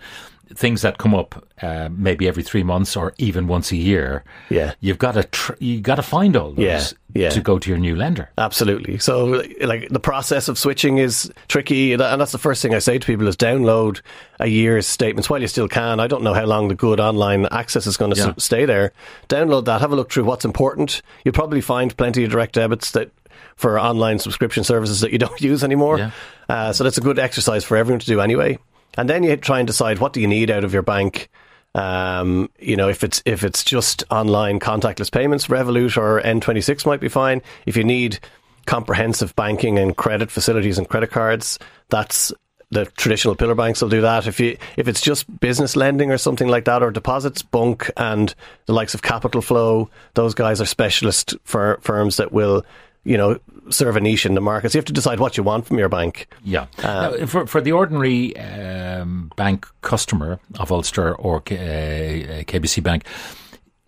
things 0.54 0.82
that 0.84 0.98
come 0.98 1.16
up 1.16 1.48
uh, 1.62 1.90
maybe 1.92 2.28
every 2.28 2.44
three 2.44 2.64
months 2.64 2.96
or 2.98 3.14
even 3.18 3.48
once 3.48 3.72
a 3.72 3.76
year, 3.76 4.24
Yeah. 4.50 4.74
you've 4.82 4.98
got 5.00 5.14
to 5.14 5.24
tr- 5.24 5.54
you 5.60 5.80
got 5.82 5.96
to 5.96 6.02
find 6.04 6.36
all 6.36 6.52
those 6.52 6.60
Yeah, 6.60 6.84
yeah. 7.16 7.30
to 7.30 7.42
go 7.42 7.58
to 7.58 7.70
your 7.70 7.78
new 7.80 7.96
lender. 7.96 8.30
Absolutely. 8.38 8.98
So, 9.00 9.44
like, 9.62 9.90
the 9.90 10.00
process 10.00 10.48
of 10.50 10.58
switching 10.60 10.98
is 10.98 11.32
tricky, 11.48 11.94
and 11.94 12.02
that's 12.02 12.34
the 12.34 12.38
first 12.38 12.62
thing 12.62 12.76
I 12.76 12.80
say 12.80 12.98
to 13.00 13.06
people: 13.08 13.28
is 13.28 13.38
download 13.38 14.02
a 14.40 14.48
year's 14.48 14.86
statements 14.86 15.30
while 15.30 15.42
you 15.42 15.48
still 15.48 15.68
can. 15.70 16.00
I 16.00 16.08
don't 16.08 16.24
know 16.24 16.34
how 16.34 16.46
long 16.46 16.68
the 16.68 16.76
good 16.76 17.00
online 17.00 17.46
access 17.48 17.88
is 17.88 17.98
going 17.98 18.12
to 18.14 18.18
Yeah. 18.20 18.34
s- 18.36 18.44
stay 18.44 18.66
there. 18.66 18.92
Download 19.30 19.66
that, 19.66 19.82
have 19.82 19.92
a 19.92 19.96
look 19.96 20.12
through 20.12 20.26
what's 20.26 20.46
important. 20.46 21.02
You'll 21.24 21.34
probably 21.34 21.62
find 21.62 21.96
plenty 21.98 22.24
of 22.26 22.32
direct 22.32 22.56
debits 22.56 22.92
that 22.92 23.10
for 23.56 23.80
online 23.80 24.20
subscription 24.20 24.64
services 24.64 25.00
that 25.02 25.12
you 25.12 25.18
don't 25.26 25.40
use 25.42 25.64
anymore. 25.64 25.98
Yeah. 26.00 26.12
Uh, 26.50 26.74
so 26.74 26.84
that's 26.84 26.98
a 26.98 27.02
good 27.02 27.18
exercise 27.20 27.64
for 27.64 27.78
everyone 27.78 28.00
to 28.00 28.06
do 28.06 28.20
anyway. 28.20 28.58
And 28.98 29.10
then 29.10 29.24
you 29.24 29.36
try 29.38 29.60
and 29.60 29.68
decide 29.68 30.00
what 30.00 30.14
do 30.14 30.22
you 30.22 30.28
need 30.28 30.52
out 30.52 30.64
of 30.64 30.74
your 30.74 30.84
bank. 30.84 31.30
Um, 31.76 32.50
you 32.60 32.76
know, 32.76 32.90
if 32.90 33.04
it's 33.04 33.22
if 33.26 33.44
it's 33.44 33.64
just 33.64 34.04
online 34.12 34.60
contactless 34.60 35.12
payments, 35.12 35.48
Revolut 35.48 35.98
or 35.98 36.22
N26 36.22 36.86
might 36.86 37.00
be 37.00 37.10
fine. 37.10 37.42
If 37.66 37.76
you 37.76 37.84
need 37.84 38.20
comprehensive 38.66 39.36
banking 39.36 39.78
and 39.80 39.98
credit 39.98 40.32
facilities 40.32 40.78
and 40.78 40.88
credit 40.88 41.12
cards, 41.12 41.58
that's 41.90 42.32
the 42.74 42.86
traditional 42.86 43.36
pillar 43.36 43.56
banks 43.56 43.82
will 43.82 43.90
do 43.90 44.02
that. 44.02 44.28
If 44.28 44.40
you 44.40 44.58
if 44.78 44.88
it's 44.88 45.02
just 45.02 45.40
business 45.40 45.76
lending 45.76 46.12
or 46.12 46.18
something 46.18 46.48
like 46.48 46.66
that, 46.66 46.84
or 46.84 46.92
deposits, 46.92 47.42
Bunq 47.42 47.90
and 47.98 48.34
the 48.66 48.74
likes 48.74 48.94
of 48.94 49.02
Capital 49.02 49.42
Flow, 49.42 49.90
those 50.16 50.34
guys 50.34 50.60
are 50.60 50.66
specialist 50.66 51.36
fir- 51.44 51.78
firms 51.82 52.18
that 52.18 52.32
will, 52.32 52.66
you 53.04 53.18
know, 53.18 53.40
serve 53.70 53.96
a 53.96 54.02
niche 54.02 54.26
in 54.26 54.34
the 54.34 54.42
market. 54.42 54.72
So 54.72 54.78
you 54.78 54.80
have 54.80 54.86
to 54.86 54.94
decide 54.94 55.20
what 55.20 55.38
you 55.38 55.44
want 55.44 55.66
from 55.66 55.78
your 55.78 55.90
bank. 55.90 56.28
Yeah. 56.44 56.68
now, 56.82 57.26
for, 57.26 57.46
for 57.48 57.62
the 57.62 57.72
ordinary 57.72 58.36
um, 58.38 59.32
bank 59.36 59.68
customer 59.82 60.40
of 60.60 60.72
Ulster 60.72 61.16
or 61.16 61.42
K, 61.42 62.24
uh, 62.40 62.44
KBC 62.44 62.82
Bank, 62.82 63.06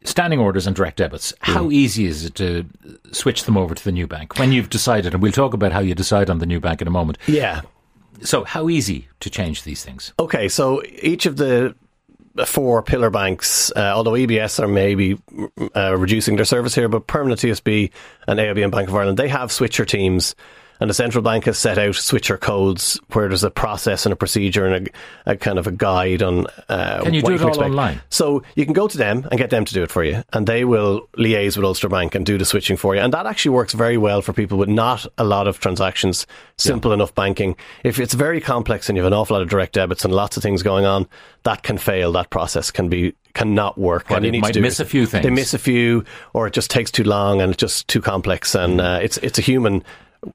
standing 0.03 0.39
orders 0.39 0.67
and 0.67 0.75
direct 0.75 0.97
debits, 0.97 1.33
how 1.39 1.71
easy 1.71 2.05
is 2.05 2.25
it 2.25 2.35
to 2.35 2.65
switch 3.11 3.45
them 3.45 3.57
over 3.57 3.73
to 3.73 3.83
the 3.83 3.91
new 3.91 4.07
bank 4.07 4.37
when 4.37 4.51
you've 4.51 4.69
decided? 4.69 5.13
And 5.13 5.23
we'll 5.23 5.31
talk 5.31 5.53
about 5.53 5.71
how 5.71 5.79
you 5.79 5.95
decide 5.95 6.29
on 6.29 6.39
the 6.39 6.45
new 6.45 6.59
bank 6.59 6.81
in 6.81 6.87
a 6.87 6.91
moment. 6.91 7.17
Yeah. 7.27 7.61
So, 8.21 8.43
how 8.45 8.69
easy 8.69 9.09
to 9.19 9.29
change 9.29 9.63
these 9.63 9.83
things? 9.83 10.13
Okay, 10.19 10.47
so 10.47 10.81
each 11.01 11.25
of 11.25 11.35
the 11.35 11.75
four 12.43 12.83
pillar 12.83 13.09
banks, 13.09 13.71
uh, 13.75 13.93
although 13.95 14.11
EBS 14.11 14.61
are 14.61 14.67
maybe 14.67 15.17
uh, 15.75 15.95
reducing 15.97 16.35
their 16.35 16.45
service 16.45 16.75
here, 16.75 16.89
but 16.89 17.07
Permanent 17.07 17.39
TSB 17.39 17.91
and 18.27 18.39
AIB 18.39 18.63
and 18.63 18.71
Bank 18.71 18.89
of 18.89 18.95
Ireland, 18.95 19.17
they 19.17 19.29
have 19.29 19.51
switcher 19.51 19.85
teams. 19.85 20.35
And 20.79 20.89
the 20.89 20.93
central 20.93 21.21
bank 21.21 21.45
has 21.45 21.57
set 21.57 21.77
out 21.77 21.95
switcher 21.95 22.37
codes 22.37 22.99
where 23.13 23.27
there's 23.27 23.43
a 23.43 23.51
process 23.51 24.05
and 24.05 24.13
a 24.13 24.15
procedure 24.15 24.65
and 24.65 24.87
a, 25.25 25.31
a 25.31 25.35
kind 25.37 25.57
of 25.57 25.67
a 25.67 25.71
guide 25.71 26.21
on. 26.21 26.47
Uh, 26.67 27.01
Can 27.03 27.13
you 27.13 27.21
what 27.21 27.29
do 27.29 27.35
it 27.35 27.41
all 27.41 27.49
expect. 27.49 27.69
online? 27.69 28.01
So 28.09 28.43
you 28.55 28.65
can 28.65 28.73
go 28.73 28.87
to 28.87 28.97
them 28.97 29.27
and 29.31 29.37
get 29.37 29.49
them 29.49 29.65
to 29.65 29.73
do 29.73 29.83
it 29.83 29.91
for 29.91 30.03
you, 30.03 30.23
and 30.33 30.47
they 30.47 30.65
will 30.65 31.07
liaise 31.17 31.55
with 31.55 31.65
Ulster 31.65 31.89
Bank 31.89 32.15
and 32.15 32.25
do 32.25 32.37
the 32.37 32.45
switching 32.45 32.77
for 32.77 32.95
you. 32.95 33.01
And 33.01 33.13
that 33.13 33.25
actually 33.25 33.51
works 33.51 33.73
very 33.73 33.97
well 33.97 34.21
for 34.21 34.33
people 34.33 34.57
with 34.57 34.69
not 34.69 35.05
a 35.17 35.23
lot 35.23 35.47
of 35.47 35.59
transactions, 35.59 36.27
simple 36.57 36.91
enough 36.91 37.15
banking. 37.15 37.55
If 37.83 37.99
it's 37.99 38.13
very 38.13 38.41
complex 38.41 38.89
and 38.89 38.97
you 38.97 39.03
have 39.03 39.11
an 39.11 39.17
awful 39.17 39.35
lot 39.35 39.43
of 39.43 39.49
direct 39.49 39.73
debits 39.73 40.03
and 40.03 40.13
lots 40.13 40.37
of 40.37 40.43
things 40.43 40.61
going 40.61 40.85
on, 40.85 41.07
that 41.43 41.63
can 41.63 41.77
fail. 41.77 42.11
That 42.11 42.29
process 42.29 42.71
can 42.71 42.89
be 42.89 43.13
cannot 43.33 43.77
work. 43.77 44.09
Well, 44.09 44.17
and 44.17 44.25
you 44.25 44.31
need 44.31 44.41
might 44.41 44.59
miss 44.59 44.79
it. 44.79 44.83
a 44.83 44.89
few 44.89 45.05
things. 45.05 45.23
They 45.23 45.29
miss 45.29 45.53
a 45.53 45.59
few, 45.59 46.03
or 46.33 46.47
it 46.47 46.53
just 46.53 46.71
takes 46.71 46.89
too 46.89 47.03
long 47.03 47.41
and 47.41 47.51
it's 47.51 47.59
just 47.59 47.87
too 47.87 48.01
complex. 48.01 48.55
And 48.55 48.81
uh, 48.81 48.99
it's 49.01 49.17
it's 49.17 49.37
a 49.37 49.41
human. 49.41 49.83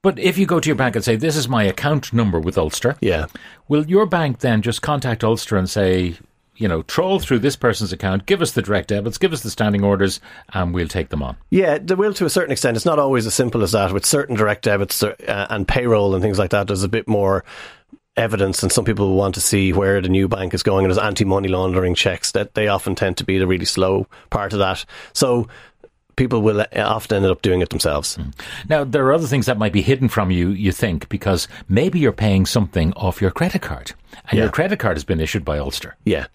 But 0.01 0.19
if 0.19 0.37
you 0.37 0.45
go 0.45 0.59
to 0.59 0.67
your 0.69 0.75
bank 0.75 0.95
and 0.95 1.03
say, 1.03 1.15
This 1.15 1.35
is 1.35 1.47
my 1.47 1.63
account 1.63 2.13
number 2.13 2.39
with 2.39 2.57
Ulster, 2.57 2.95
Yeah. 3.01 3.25
will 3.67 3.85
your 3.85 4.05
bank 4.05 4.39
then 4.39 4.61
just 4.61 4.81
contact 4.81 5.23
Ulster 5.23 5.57
and 5.57 5.69
say, 5.69 6.17
you 6.55 6.67
know, 6.67 6.83
troll 6.83 7.19
through 7.19 7.39
this 7.39 7.55
person's 7.55 7.91
account, 7.91 8.27
give 8.27 8.41
us 8.41 8.51
the 8.51 8.61
direct 8.61 8.89
debits, 8.89 9.17
give 9.17 9.33
us 9.33 9.41
the 9.41 9.49
standing 9.49 9.83
orders, 9.83 10.19
and 10.53 10.73
we'll 10.73 10.87
take 10.87 11.09
them 11.09 11.23
on? 11.23 11.35
Yeah, 11.49 11.79
they 11.79 11.95
will 11.95 12.13
to 12.13 12.25
a 12.25 12.29
certain 12.29 12.51
extent. 12.51 12.77
It's 12.77 12.85
not 12.85 12.99
always 12.99 13.25
as 13.25 13.33
simple 13.33 13.63
as 13.63 13.71
that. 13.71 13.91
With 13.91 14.05
certain 14.05 14.35
direct 14.35 14.63
debits 14.63 15.01
uh, 15.01 15.15
and 15.49 15.67
payroll 15.67 16.13
and 16.13 16.21
things 16.21 16.37
like 16.37 16.51
that, 16.51 16.67
there's 16.67 16.83
a 16.83 16.89
bit 16.89 17.07
more 17.07 17.43
evidence, 18.17 18.61
and 18.61 18.71
some 18.71 18.85
people 18.85 19.15
want 19.15 19.33
to 19.35 19.41
see 19.41 19.71
where 19.73 20.01
the 20.01 20.09
new 20.09 20.27
bank 20.27 20.53
is 20.53 20.61
going. 20.61 20.85
And 20.85 20.93
there's 20.93 21.03
anti-money 21.03 21.47
laundering 21.47 21.95
checks 21.95 22.31
that 22.33 22.53
they 22.53 22.67
often 22.67 22.93
tend 22.93 23.17
to 23.17 23.23
be 23.23 23.39
the 23.39 23.47
really 23.47 23.65
slow 23.65 24.05
part 24.29 24.53
of 24.53 24.59
that. 24.59 24.85
So 25.13 25.47
people 26.15 26.41
will 26.41 26.61
uh, 26.61 26.65
often 26.77 27.23
end 27.23 27.31
up 27.31 27.41
doing 27.41 27.61
it 27.61 27.69
themselves. 27.69 28.17
Now, 28.69 28.83
there 28.83 29.05
are 29.05 29.13
other 29.13 29.27
things 29.27 29.45
that 29.45 29.57
might 29.57 29.73
be 29.73 29.81
hidden 29.81 30.09
from 30.09 30.31
you, 30.31 30.49
you 30.49 30.71
think, 30.71 31.09
because 31.09 31.47
maybe 31.69 31.99
you're 31.99 32.11
paying 32.11 32.45
something 32.45 32.93
off 32.93 33.21
your 33.21 33.31
credit 33.31 33.61
card, 33.61 33.93
and 34.29 34.37
Yeah. 34.37 34.43
your 34.43 34.51
credit 34.51 34.79
card 34.79 34.97
has 34.97 35.03
been 35.03 35.19
issued 35.19 35.45
by 35.45 35.57
Ulster. 35.57 35.95
Yeah. 36.05 36.27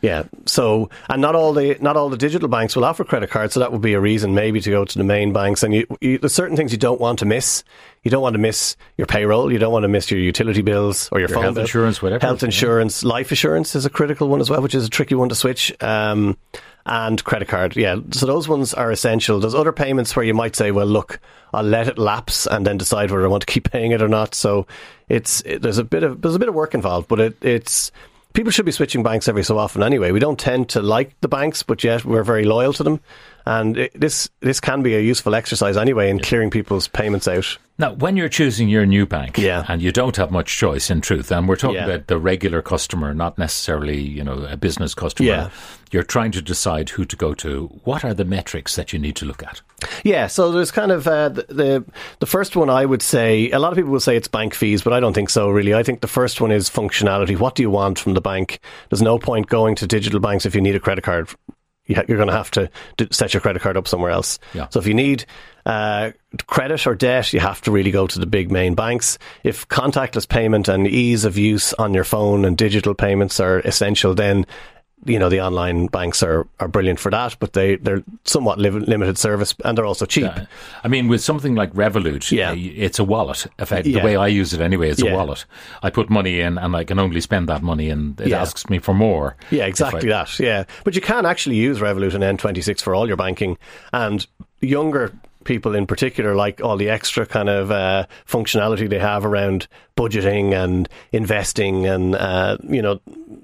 Yeah. 0.00 0.24
So, 0.46 0.90
and 1.08 1.22
not 1.22 1.36
all 1.36 1.52
the 1.52 1.76
not 1.80 1.96
all 1.96 2.08
the 2.08 2.16
digital 2.16 2.48
banks 2.48 2.74
will 2.74 2.84
offer 2.84 3.04
credit 3.04 3.30
cards, 3.30 3.54
so 3.54 3.60
that 3.60 3.70
would 3.70 3.82
be 3.82 3.92
a 3.94 4.00
reason 4.00 4.34
maybe 4.34 4.60
to 4.60 4.68
go 4.68 4.84
to 4.84 4.98
the 4.98 5.04
main 5.04 5.32
banks. 5.32 5.62
And 5.62 5.72
you, 5.72 5.86
you, 6.00 6.18
there's 6.18 6.34
certain 6.34 6.56
things 6.56 6.72
you 6.72 6.78
don't 6.78 7.00
want 7.00 7.20
to 7.20 7.24
miss. 7.24 7.62
You 8.02 8.10
don't 8.10 8.20
want 8.20 8.32
to 8.34 8.40
miss 8.40 8.76
your 8.98 9.06
payroll. 9.06 9.52
You 9.52 9.60
don't 9.60 9.70
want 9.72 9.84
to 9.84 9.88
miss 9.88 10.10
your 10.10 10.18
utility 10.18 10.60
bills 10.60 11.08
or 11.12 11.20
your, 11.20 11.28
Your 11.28 11.36
phone 11.36 11.44
health 11.44 11.54
bill. 11.54 11.62
insurance, 11.62 12.02
whatever. 12.02 12.26
Health 12.26 12.42
insurance, 12.42 13.04
life 13.04 13.30
insurance 13.30 13.76
is 13.76 13.86
a 13.86 13.90
critical 13.90 14.26
one 14.26 14.40
as 14.40 14.50
well, 14.50 14.60
which 14.60 14.74
is 14.74 14.84
a 14.84 14.90
tricky 14.90 15.14
one 15.14 15.28
to 15.28 15.36
switch. 15.36 15.72
Um, 15.80 16.36
and 16.84 17.22
credit 17.22 17.48
card, 17.48 17.76
yeah. 17.76 17.96
So 18.10 18.26
those 18.26 18.48
ones 18.48 18.74
are 18.74 18.90
essential. 18.90 19.38
There's 19.38 19.54
other 19.54 19.72
payments 19.72 20.14
where 20.16 20.24
you 20.24 20.34
might 20.34 20.56
say, 20.56 20.70
well, 20.70 20.86
look, 20.86 21.20
I'll 21.52 21.62
let 21.62 21.88
it 21.88 21.98
lapse 21.98 22.46
and 22.46 22.66
then 22.66 22.78
decide 22.78 23.10
whether 23.10 23.24
I 23.24 23.28
want 23.28 23.42
to 23.42 23.52
keep 23.52 23.70
paying 23.72 23.92
it 23.92 24.02
or 24.02 24.08
not. 24.08 24.34
So 24.34 24.66
it's 25.08 25.42
it, 25.42 25.62
there's 25.62 25.78
a 25.78 25.84
bit 25.84 26.02
of 26.02 26.22
there's 26.22 26.34
a 26.34 26.38
bit 26.38 26.48
of 26.48 26.54
work 26.54 26.74
involved, 26.74 27.08
but 27.08 27.20
it, 27.20 27.44
it's 27.44 27.92
people 28.32 28.50
should 28.50 28.66
be 28.66 28.72
switching 28.72 29.02
banks 29.02 29.28
every 29.28 29.44
so 29.44 29.58
often 29.58 29.82
anyway. 29.82 30.10
We 30.10 30.20
don't 30.20 30.38
tend 30.38 30.70
to 30.70 30.82
like 30.82 31.18
the 31.20 31.28
banks, 31.28 31.62
but 31.62 31.84
yet 31.84 32.04
we're 32.04 32.24
very 32.24 32.44
loyal 32.44 32.72
to 32.74 32.82
them. 32.82 33.00
And 33.46 33.76
it, 33.76 34.00
this 34.00 34.30
this 34.40 34.60
can 34.60 34.82
be 34.82 34.94
a 34.94 35.00
useful 35.00 35.34
exercise 35.34 35.76
anyway 35.76 36.10
in 36.10 36.18
clearing 36.18 36.50
people's 36.50 36.88
payments 36.88 37.28
out. 37.28 37.58
Now, 37.82 37.94
when 37.94 38.16
you're 38.16 38.28
choosing 38.28 38.68
your 38.68 38.86
new 38.86 39.06
bank, 39.06 39.36
Yeah. 39.38 39.64
and 39.66 39.82
you 39.82 39.90
don't 39.90 40.16
have 40.16 40.30
much 40.30 40.56
choice 40.56 40.88
in 40.88 41.00
truth, 41.00 41.32
and 41.32 41.48
we're 41.48 41.56
talking 41.56 41.78
Yeah. 41.78 41.86
about 41.86 42.06
the 42.06 42.16
regular 42.16 42.62
customer, 42.62 43.12
not 43.12 43.38
necessarily, 43.38 44.00
you 44.00 44.22
know, 44.22 44.46
a 44.48 44.56
business 44.56 44.94
customer. 44.94 45.28
Yeah. 45.28 45.48
You're 45.90 46.04
trying 46.04 46.30
to 46.32 46.40
decide 46.40 46.90
who 46.90 47.04
to 47.04 47.16
go 47.16 47.34
to. 47.34 47.80
What 47.82 48.04
are 48.04 48.14
the 48.14 48.24
metrics 48.24 48.76
that 48.76 48.92
you 48.92 49.00
need 49.00 49.16
to 49.16 49.26
look 49.26 49.42
at? 49.42 49.62
Yeah, 50.04 50.28
so 50.28 50.52
there's 50.52 50.70
kind 50.70 50.92
of 50.92 51.08
uh, 51.08 51.30
the, 51.30 51.42
the 51.48 51.84
the 52.20 52.26
first 52.26 52.54
one 52.54 52.70
I 52.70 52.84
would 52.86 53.02
say. 53.02 53.50
A 53.50 53.58
lot 53.58 53.72
of 53.72 53.76
people 53.76 53.90
will 53.90 53.98
say 53.98 54.16
it's 54.16 54.28
bank 54.28 54.54
fees, 54.54 54.82
but 54.82 54.92
I 54.92 55.00
don't 55.00 55.12
think 55.12 55.28
so. 55.28 55.50
Really, 55.50 55.74
I 55.74 55.82
think 55.82 56.02
the 56.02 56.06
first 56.06 56.40
one 56.40 56.52
is 56.52 56.70
functionality. 56.70 57.36
What 57.36 57.56
do 57.56 57.64
you 57.64 57.70
want 57.70 57.98
from 57.98 58.14
the 58.14 58.20
bank? 58.20 58.60
There's 58.90 59.02
no 59.02 59.18
point 59.18 59.48
going 59.48 59.74
to 59.76 59.88
digital 59.88 60.20
banks 60.20 60.46
if 60.46 60.54
you 60.54 60.60
need 60.60 60.76
a 60.76 60.80
credit 60.80 61.02
card. 61.02 61.28
You 61.92 61.96
ha- 61.96 62.04
You're 62.08 62.16
going 62.18 62.28
to 62.28 62.34
have 62.34 62.50
to 62.52 62.70
set 63.10 63.34
your 63.34 63.40
credit 63.40 63.62
card 63.62 63.76
up 63.76 63.86
somewhere 63.86 64.10
else. 64.10 64.38
Yeah. 64.54 64.68
So 64.70 64.80
if 64.80 64.86
you 64.86 64.94
need 64.94 65.24
uh, 65.66 66.12
credit 66.46 66.86
or 66.86 66.94
debt, 66.94 67.32
you 67.32 67.40
have 67.40 67.60
to 67.62 67.70
really 67.70 67.90
go 67.90 68.06
to 68.06 68.18
the 68.18 68.26
big 68.26 68.50
main 68.50 68.74
banks. 68.74 69.18
If 69.44 69.68
contactless 69.68 70.28
payment 70.28 70.68
and 70.68 70.88
ease 70.88 71.24
of 71.24 71.38
use 71.38 71.72
on 71.74 71.94
your 71.94 72.04
phone 72.04 72.44
and 72.44 72.56
digital 72.56 72.94
payments 72.94 73.38
are 73.40 73.60
essential, 73.60 74.14
then 74.14 74.46
you 75.04 75.18
know 75.18 75.28
the 75.28 75.40
online 75.40 75.86
banks 75.88 76.22
are, 76.22 76.46
are 76.60 76.68
brilliant 76.68 77.00
for 77.00 77.10
that, 77.10 77.36
but 77.40 77.52
they 77.54 77.76
they're 77.76 78.02
somewhat 78.24 78.58
li- 78.58 78.70
limited 78.70 79.18
service 79.18 79.54
and 79.64 79.76
they're 79.76 79.84
also 79.86 80.06
cheap. 80.06 80.24
Uh, 80.26 80.44
I 80.84 80.88
mean, 80.88 81.08
with 81.08 81.20
something 81.22 81.54
like 81.54 81.72
Revolut, 81.72 82.30
Yeah. 82.30 82.50
uh, 82.52 82.54
it's 82.56 82.98
a 82.98 83.04
wallet. 83.04 83.46
Fact, 83.64 83.86
Yeah. 83.86 83.98
The 83.98 84.04
way 84.04 84.16
I 84.16 84.28
use 84.28 84.52
it 84.54 84.60
anyway, 84.60 84.90
it's 84.90 85.02
Yeah. 85.02 85.12
a 85.12 85.16
wallet. 85.16 85.44
I 85.82 85.90
put 85.90 86.08
money 86.10 86.40
in 86.40 86.58
and 86.58 86.76
I 86.76 86.84
can 86.84 86.98
only 86.98 87.20
spend 87.20 87.48
that 87.48 87.62
money 87.62 87.90
and 87.90 88.20
it 88.20 88.28
Yeah. 88.28 88.40
asks 88.42 88.68
me 88.70 88.78
for 88.78 88.94
more. 88.94 89.36
Yeah, 89.50 89.66
exactly 89.66 90.12
I- 90.12 90.18
that. 90.18 90.38
Yeah, 90.38 90.64
but 90.84 90.94
you 90.94 91.00
can 91.00 91.26
actually 91.26 91.56
use 91.56 91.78
Revolut 91.80 92.14
and 92.14 92.22
N26 92.22 92.80
for 92.82 92.94
all 92.94 93.06
your 93.08 93.16
banking, 93.16 93.58
and 93.92 94.26
younger 94.60 95.12
people 95.44 95.74
in 95.74 95.86
particular 95.86 96.34
like 96.34 96.60
all 96.62 96.76
the 96.76 96.88
extra 96.88 97.26
kind 97.26 97.48
of 97.48 97.70
uh, 97.70 98.06
functionality 98.26 98.88
they 98.88 98.98
have 98.98 99.24
around 99.24 99.68
budgeting 99.96 100.52
and 100.52 100.88
investing, 101.12 101.86
and 101.86 102.14
uh, 102.14 102.56
you 102.62 102.82
know 102.82 103.00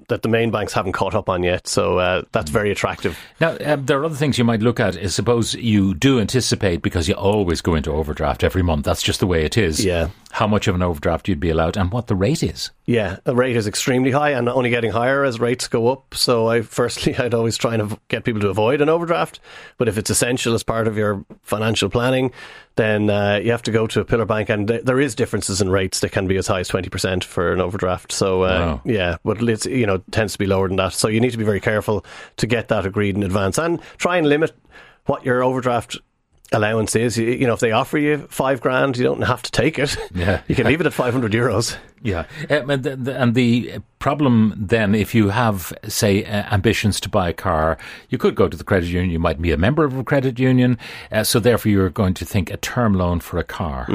that 0.07 0.23
the 0.23 0.29
main 0.29 0.51
banks 0.51 0.73
haven't 0.73 0.93
caught 0.93 1.13
up 1.13 1.29
on 1.29 1.43
yet. 1.43 1.67
So 1.67 1.99
uh, 1.99 2.23
that's 2.31 2.49
very 2.49 2.71
attractive. 2.71 3.17
Now, 3.39 3.57
um, 3.63 3.85
there 3.85 3.99
are 3.99 4.05
other 4.05 4.15
things 4.15 4.37
you 4.37 4.43
might 4.43 4.61
look 4.61 4.79
at. 4.79 4.95
Is 4.95 5.15
suppose 5.15 5.53
you 5.55 5.93
do 5.93 6.19
anticipate 6.19 6.81
because 6.81 7.07
you 7.07 7.15
always 7.15 7.61
go 7.61 7.75
into 7.75 7.91
overdraft 7.91 8.43
every 8.43 8.63
month. 8.63 8.85
That's 8.85 9.03
just 9.03 9.19
the 9.19 9.27
way 9.27 9.45
it 9.45 9.57
is. 9.57 9.83
Yeah. 9.83 10.09
How 10.31 10.45
much 10.45 10.67
of 10.67 10.75
an 10.75 10.83
overdraft 10.83 11.27
you'd 11.27 11.39
be 11.39 11.49
allowed, 11.49 11.75
and 11.75 11.91
what 11.91 12.07
the 12.07 12.15
rate 12.15 12.43
is. 12.43 12.69
Yeah, 12.85 13.17
the 13.23 13.35
rate 13.35 13.55
is 13.55 13.65
extremely 13.65 14.11
high 14.11 14.31
and 14.31 14.47
only 14.47 14.69
getting 14.69 14.91
higher 14.91 15.23
as 15.23 15.39
rates 15.39 15.67
go 15.67 15.87
up. 15.87 16.13
So, 16.13 16.47
I 16.47 16.61
firstly, 16.61 17.15
I'd 17.17 17.33
always 17.33 17.57
try 17.57 17.73
and 17.73 17.97
get 18.09 18.23
people 18.23 18.41
to 18.41 18.49
avoid 18.49 18.81
an 18.81 18.89
overdraft. 18.89 19.39
But 19.77 19.87
if 19.87 19.97
it's 19.97 20.09
essential 20.09 20.53
as 20.53 20.63
part 20.63 20.87
of 20.87 20.97
your 20.97 21.25
financial 21.41 21.88
planning, 21.89 22.31
then 22.75 23.09
uh, 23.09 23.39
you 23.43 23.51
have 23.51 23.61
to 23.63 23.71
go 23.71 23.87
to 23.87 23.99
a 23.99 24.05
pillar 24.05 24.25
bank, 24.25 24.49
and 24.49 24.67
th- 24.67 24.83
there 24.85 24.99
is 24.99 25.15
differences 25.15 25.61
in 25.61 25.69
rates. 25.69 25.99
that 25.99 26.11
can 26.11 26.27
be 26.27 26.37
as 26.37 26.47
high 26.47 26.59
as 26.61 26.67
twenty 26.67 26.89
percent 26.89 27.23
for 27.23 27.51
an 27.53 27.59
overdraft. 27.59 28.11
So, 28.11 28.43
uh, 28.43 28.47
Wow. 28.47 28.81
yeah, 28.85 29.17
but 29.25 29.41
it's 29.41 29.65
you 29.65 29.85
know 29.85 29.97
tends 30.11 30.33
to 30.33 30.39
be 30.39 30.45
lower 30.45 30.67
than 30.67 30.77
that. 30.77 30.93
So 30.93 31.07
you 31.07 31.19
need 31.19 31.31
to 31.31 31.37
be 31.37 31.43
very 31.43 31.59
careful 31.59 32.05
to 32.37 32.47
get 32.47 32.67
that 32.69 32.85
agreed 32.85 33.15
in 33.15 33.23
advance 33.23 33.57
and 33.57 33.81
try 33.97 34.17
and 34.17 34.27
limit 34.29 34.51
what 35.05 35.25
your 35.25 35.43
overdraft 35.43 35.97
allowance 36.51 36.95
is. 36.95 37.17
You, 37.17 37.27
you 37.27 37.45
know, 37.47 37.53
if 37.53 37.59
they 37.59 37.71
offer 37.71 37.97
you 37.97 38.19
five 38.29 38.59
grand, 38.61 38.97
you 38.97 39.03
don't 39.03 39.21
have 39.21 39.41
to 39.43 39.51
take 39.51 39.77
it. 39.77 39.95
Yeah. 40.15 40.41
you 40.47 40.55
can 40.55 40.65
leave 40.67 40.79
it 40.81 40.87
at 40.87 40.93
five 40.93 41.13
hundred 41.13 41.31
euros. 41.33 41.75
Yeah, 42.01 42.25
um, 42.49 42.69
and, 42.69 42.83
the, 42.83 42.95
the, 42.95 43.21
and 43.21 43.35
the 43.35 43.79
problem 43.99 44.53
then, 44.57 44.95
if 44.95 45.13
you 45.13 45.29
have, 45.29 45.73
say, 45.87 46.23
uh, 46.23 46.53
ambitions 46.53 46.99
to 47.01 47.09
buy 47.09 47.29
a 47.29 47.33
car, 47.33 47.77
you 48.09 48.17
could 48.17 48.35
go 48.35 48.47
to 48.47 48.55
the 48.55 48.63
credit 48.63 48.89
union. 48.89 49.11
You 49.11 49.19
might 49.19 49.41
be 49.41 49.51
a 49.51 49.57
member 49.57 49.83
of 49.83 49.97
a 49.97 50.03
credit 50.03 50.39
union, 50.39 50.77
uh, 51.11 51.23
so 51.23 51.39
therefore 51.39 51.71
you're 51.71 51.89
going 51.89 52.13
to 52.15 52.25
think 52.25 52.51
a 52.51 52.57
term 52.57 52.93
loan 52.93 53.19
for 53.19 53.37
a 53.37 53.43
car. 53.43 53.87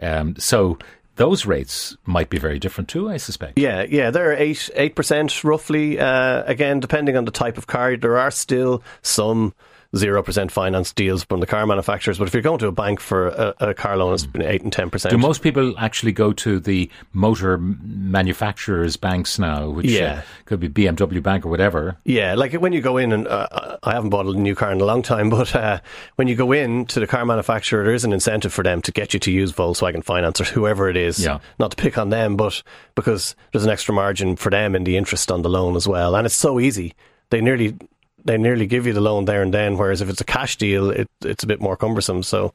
Um, 0.00 0.36
so 0.36 0.78
those 1.16 1.44
rates 1.44 1.96
might 2.06 2.30
be 2.30 2.38
very 2.38 2.58
different 2.58 2.88
too, 2.88 3.10
I 3.10 3.16
suspect. 3.18 3.58
Yeah, 3.58 3.84
yeah, 3.88 4.10
they're 4.10 4.32
eight 4.32 4.70
eight 4.74 4.94
percent 4.94 5.44
roughly. 5.44 5.98
Uh, 5.98 6.42
again, 6.44 6.80
depending 6.80 7.16
on 7.16 7.24
the 7.24 7.30
type 7.30 7.58
of 7.58 7.66
car, 7.66 7.96
there 7.96 8.18
are 8.18 8.30
still 8.30 8.82
some 9.02 9.54
zero 9.96 10.22
percent 10.22 10.50
finance 10.50 10.92
deals 10.92 11.24
from 11.24 11.40
the 11.40 11.46
car 11.46 11.66
manufacturers. 11.66 12.18
But 12.18 12.28
if 12.28 12.34
you're 12.34 12.42
going 12.42 12.58
to 12.60 12.66
a 12.68 12.72
bank 12.72 12.98
for 13.00 13.28
a, 13.28 13.54
a 13.60 13.74
car 13.74 13.96
loan, 13.96 14.14
it's 14.14 14.24
been 14.26 14.42
eight 14.42 14.62
and 14.62 14.72
ten 14.72 14.88
percent. 14.90 15.10
Do 15.12 15.18
most 15.18 15.42
people 15.42 15.74
actually 15.78 16.12
go 16.12 16.32
to 16.32 16.58
the 16.60 16.90
motor 17.12 17.58
manufacturers' 17.58 18.96
banks 18.96 19.38
now, 19.38 19.68
which 19.70 19.86
uh, 19.86 19.88
Yeah. 19.90 20.22
could 20.44 20.60
be 20.60 20.68
BMW 20.68 21.22
Bank 21.22 21.44
or 21.44 21.48
whatever? 21.48 21.96
Yeah, 22.04 22.34
like 22.34 22.52
when 22.54 22.72
you 22.72 22.80
go 22.80 22.96
in, 22.96 23.12
and 23.12 23.26
uh, 23.26 23.78
I 23.82 23.92
haven't 23.92 24.10
bought 24.10 24.26
a 24.26 24.32
new 24.32 24.54
car 24.54 24.72
in 24.72 24.80
a 24.80 24.84
long 24.84 25.02
time, 25.02 25.30
but 25.38 25.54
uh, 25.54 25.80
when 26.16 26.28
you 26.28 26.34
go 26.36 26.52
in 26.52 26.86
to 26.86 27.00
the 27.00 27.06
car 27.06 27.24
manufacturer, 27.24 27.84
there 27.84 27.94
is 27.94 28.04
an 28.04 28.12
incentive 28.12 28.52
for 28.52 28.62
them 28.62 28.80
to 28.82 28.92
get 28.92 29.12
you 29.14 29.20
to 29.20 29.30
use 29.30 29.52
Volkswagen 29.52 30.04
Finance 30.04 30.40
or 30.40 30.44
whoever 30.44 30.88
it 30.88 30.96
is. 30.96 31.18
Yeah. 31.18 31.38
Not 31.58 31.72
to 31.72 31.76
pick 31.76 31.98
on 31.98 32.10
them, 32.10 32.36
but 32.36 32.62
because 32.94 33.34
there's 33.52 33.64
an 33.64 33.70
extra 33.70 33.94
margin 33.94 34.36
for 34.36 34.50
them 34.50 34.74
in 34.74 34.84
the 34.84 34.96
interest 34.96 35.30
on 35.30 35.42
the 35.42 35.48
loan 35.50 35.76
as 35.76 35.88
well, 35.88 36.14
and 36.14 36.26
it's 36.26 36.34
so 36.34 36.60
easy. 36.60 36.94
They 37.30 37.40
nearly 37.40 37.76
they 38.24 38.38
nearly 38.38 38.66
give 38.66 38.86
you 38.86 38.92
the 38.92 39.00
loan 39.00 39.24
there 39.24 39.42
and 39.42 39.52
then, 39.52 39.76
whereas 39.76 40.00
if 40.00 40.08
it's 40.08 40.20
a 40.20 40.24
cash 40.24 40.56
deal, 40.56 40.90
it, 40.90 41.08
it's 41.24 41.44
a 41.44 41.46
bit 41.46 41.60
more 41.60 41.76
cumbersome. 41.76 42.22
So. 42.22 42.54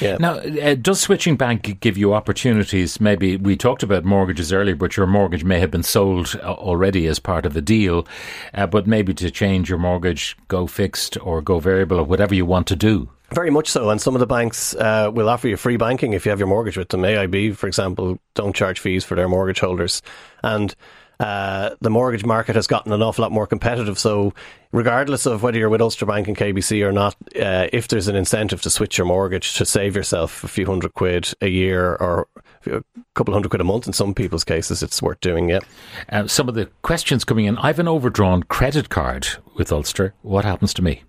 Yeah. 0.00 0.16
Now, 0.18 0.34
uh, 0.34 0.74
does 0.74 1.00
switching 1.00 1.36
bank 1.36 1.78
give 1.80 1.96
you 1.96 2.12
opportunities? 2.12 3.00
Maybe 3.00 3.36
we 3.36 3.56
talked 3.56 3.82
about 3.82 4.04
mortgages 4.04 4.52
earlier, 4.52 4.74
but 4.74 4.96
your 4.96 5.06
mortgage 5.06 5.44
may 5.44 5.60
have 5.60 5.70
been 5.70 5.84
sold 5.84 6.38
uh, 6.42 6.52
already 6.52 7.06
as 7.06 7.18
part 7.20 7.46
of 7.46 7.54
the 7.54 7.62
deal. 7.62 8.06
Uh, 8.52 8.66
but 8.66 8.86
maybe 8.86 9.14
to 9.14 9.30
change 9.30 9.70
your 9.70 9.78
mortgage, 9.78 10.36
go 10.48 10.66
fixed 10.66 11.16
or 11.22 11.40
go 11.40 11.60
variable 11.60 12.00
or 12.00 12.04
whatever 12.04 12.34
you 12.34 12.44
want 12.44 12.66
to 12.66 12.76
do. 12.76 13.08
Very 13.30 13.50
much 13.50 13.68
so, 13.68 13.90
and 13.90 14.00
some 14.00 14.14
of 14.14 14.20
the 14.20 14.26
banks 14.26 14.74
uh, 14.76 15.10
will 15.12 15.28
offer 15.28 15.48
you 15.48 15.56
free 15.58 15.76
banking 15.76 16.14
if 16.14 16.24
you 16.24 16.30
have 16.30 16.38
your 16.38 16.48
mortgage 16.48 16.78
with 16.78 16.88
them. 16.88 17.02
AIB, 17.02 17.56
for 17.56 17.66
example, 17.66 18.18
don't 18.34 18.56
charge 18.56 18.80
fees 18.80 19.04
for 19.04 19.16
their 19.16 19.28
mortgage 19.28 19.60
holders, 19.60 20.00
and 20.42 20.74
uh, 21.20 21.70
the 21.80 21.90
mortgage 21.90 22.24
market 22.24 22.54
has 22.56 22.66
gotten 22.66 22.92
an 22.92 23.02
awful 23.02 23.22
lot 23.22 23.32
more 23.32 23.46
competitive. 23.46 23.98
So, 23.98 24.32
regardless 24.72 25.26
of 25.26 25.42
whether 25.42 25.58
you're 25.58 25.68
with 25.68 25.80
Ulster 25.80 26.06
Bank 26.06 26.28
and 26.28 26.36
KBC 26.36 26.84
or 26.86 26.92
not, 26.92 27.16
uh, 27.40 27.66
if 27.72 27.88
there's 27.88 28.06
an 28.08 28.14
incentive 28.16 28.62
to 28.62 28.70
switch 28.70 28.98
your 28.98 29.06
mortgage 29.06 29.54
to 29.54 29.64
save 29.66 29.96
yourself 29.96 30.44
a 30.44 30.48
few 30.48 30.66
hundred 30.66 30.94
quid 30.94 31.32
a 31.40 31.48
year 31.48 31.96
or 31.96 32.28
a 32.66 32.82
couple 33.14 33.34
hundred 33.34 33.48
quid 33.48 33.60
a 33.60 33.64
month, 33.64 33.86
in 33.86 33.92
some 33.92 34.14
people's 34.14 34.44
cases, 34.44 34.82
it's 34.82 35.02
worth 35.02 35.20
doing. 35.20 35.48
Yeah. 35.50 35.60
Uh, 36.08 36.26
some 36.28 36.48
of 36.48 36.54
the 36.54 36.66
questions 36.82 37.24
coming 37.24 37.46
in. 37.46 37.58
I've 37.58 37.78
an 37.78 37.88
overdrawn 37.88 38.44
credit 38.44 38.88
card 38.88 39.26
with 39.56 39.72
Ulster. 39.72 40.14
What 40.22 40.44
happens 40.44 40.72
to 40.74 40.82
me? 40.82 41.02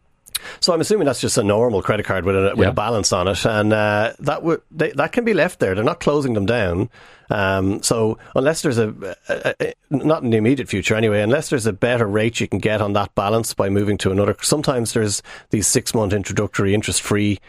So 0.61 0.73
I'm 0.73 0.79
assuming 0.81 1.05
that's 1.05 1.19
just 1.19 1.37
a 1.37 1.43
normal 1.43 1.81
credit 1.81 2.05
card 2.05 2.23
with 2.25 2.35
a 2.35 2.51
with 2.55 2.59
Yeah. 2.65 2.69
a 2.69 2.73
balance 2.73 3.11
on 3.11 3.27
it, 3.27 3.45
and 3.45 3.73
uh, 3.73 4.13
that 4.19 4.41
would 4.41 4.61
they, 4.71 4.91
that 4.91 5.11
can 5.11 5.25
be 5.25 5.33
left 5.33 5.59
there. 5.59 5.75
They're 5.75 5.83
not 5.83 5.99
closing 5.99 6.33
them 6.33 6.45
down. 6.45 6.89
Um, 7.29 7.81
so 7.83 8.17
unless 8.35 8.61
there's 8.61 8.77
a, 8.77 9.15
a, 9.29 9.55
a 9.59 9.73
not 9.89 10.23
in 10.23 10.31
the 10.31 10.37
immediate 10.37 10.67
future 10.67 10.95
anyway, 10.95 11.21
unless 11.21 11.49
there's 11.49 11.65
a 11.65 11.73
better 11.73 12.07
rate 12.07 12.39
you 12.39 12.47
can 12.47 12.59
get 12.59 12.81
on 12.81 12.93
that 12.93 13.13
balance 13.15 13.53
by 13.53 13.69
moving 13.69 13.97
to 13.99 14.11
another. 14.11 14.35
Sometimes 14.41 14.93
there's 14.93 15.21
these 15.51 15.67
six 15.67 15.93
month 15.93 16.13
introductory 16.13 16.73
interest 16.73 17.01
free 17.01 17.39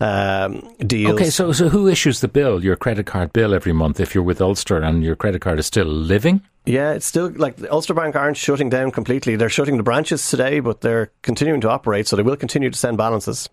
um, 0.00 0.74
deals. 0.78 1.14
Okay, 1.14 1.30
so 1.30 1.52
so 1.52 1.68
who 1.68 1.86
issues 1.86 2.20
the 2.20 2.28
bill, 2.28 2.64
your 2.64 2.76
credit 2.76 3.06
card 3.06 3.32
bill 3.32 3.54
every 3.54 3.72
month 3.72 4.00
if 4.00 4.14
you're 4.14 4.24
with 4.24 4.40
Ulster 4.40 4.78
and 4.78 5.04
your 5.04 5.14
credit 5.14 5.42
card 5.42 5.58
is 5.58 5.66
still 5.66 5.86
living? 5.86 6.42
Yeah, 6.66 6.92
it's 6.92 7.06
still 7.06 7.30
like 7.30 7.56
the 7.56 7.72
Ulster 7.72 7.94
Bank 7.94 8.16
aren't 8.16 8.36
shutting 8.36 8.68
down 8.68 8.90
completely. 8.90 9.36
They're 9.36 9.48
shutting 9.48 9.76
the 9.76 9.82
branches 9.82 10.28
today, 10.28 10.60
but 10.60 10.80
they're 10.80 11.10
continuing 11.22 11.60
to 11.62 11.70
operate, 11.70 12.06
so 12.06 12.16
they 12.16 12.22
will 12.22 12.36
continue 12.36 12.70
to 12.70 12.78
send 12.78 12.98
balances. 12.98 13.48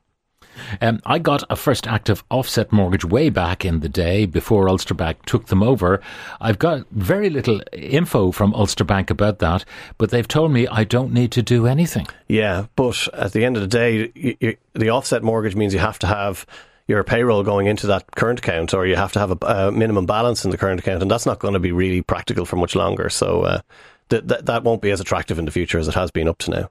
Um, 0.81 1.01
I 1.05 1.19
got 1.19 1.43
a 1.49 1.55
first 1.55 1.87
active 1.87 2.23
offset 2.29 2.71
mortgage 2.71 3.05
way 3.05 3.29
back 3.29 3.65
in 3.65 3.79
the 3.79 3.89
day 3.89 4.25
before 4.25 4.69
Ulster 4.69 4.93
Bank 4.93 5.25
took 5.25 5.47
them 5.47 5.63
over. 5.63 6.01
I've 6.41 6.59
got 6.59 6.87
very 6.91 7.29
little 7.29 7.61
info 7.73 8.31
from 8.31 8.53
Ulster 8.53 8.83
Bank 8.83 9.09
about 9.09 9.39
that, 9.39 9.65
but 9.97 10.11
they've 10.11 10.27
told 10.27 10.51
me 10.51 10.67
I 10.67 10.83
don't 10.83 11.13
need 11.13 11.31
to 11.33 11.41
do 11.41 11.67
anything. 11.67 12.07
Yeah, 12.27 12.65
but 12.75 13.07
at 13.13 13.33
the 13.33 13.45
end 13.45 13.55
of 13.57 13.61
the 13.61 13.67
day, 13.67 14.11
y 14.15 14.37
y 14.41 14.57
the 14.73 14.89
offset 14.89 15.23
mortgage 15.23 15.55
means 15.55 15.73
you 15.73 15.79
have 15.79 15.99
to 15.99 16.07
have 16.07 16.45
your 16.87 17.03
payroll 17.03 17.43
going 17.43 17.67
into 17.67 17.87
that 17.87 18.09
current 18.15 18.39
account, 18.39 18.73
or 18.73 18.85
you 18.85 18.95
have 18.95 19.11
to 19.11 19.19
have 19.19 19.31
a, 19.31 19.45
a 19.45 19.71
minimum 19.71 20.05
balance 20.05 20.45
in 20.45 20.51
the 20.51 20.57
current 20.57 20.79
account, 20.79 21.01
and 21.01 21.11
that's 21.11 21.25
not 21.25 21.39
going 21.39 21.53
to 21.53 21.59
be 21.59 21.71
really 21.71 22.01
practical 22.01 22.45
for 22.45 22.55
much 22.55 22.75
longer. 22.75 23.09
So 23.09 23.41
uh, 23.41 23.61
th- 24.09 24.25
th- 24.27 24.41
that 24.45 24.63
won't 24.63 24.81
be 24.81 24.91
as 24.91 25.01
attractive 25.01 25.37
in 25.37 25.45
the 25.45 25.51
future 25.51 25.79
as 25.79 25.87
it 25.87 25.95
has 25.95 26.11
been 26.11 26.27
up 26.27 26.37
to 26.39 26.51
now. 26.51 26.69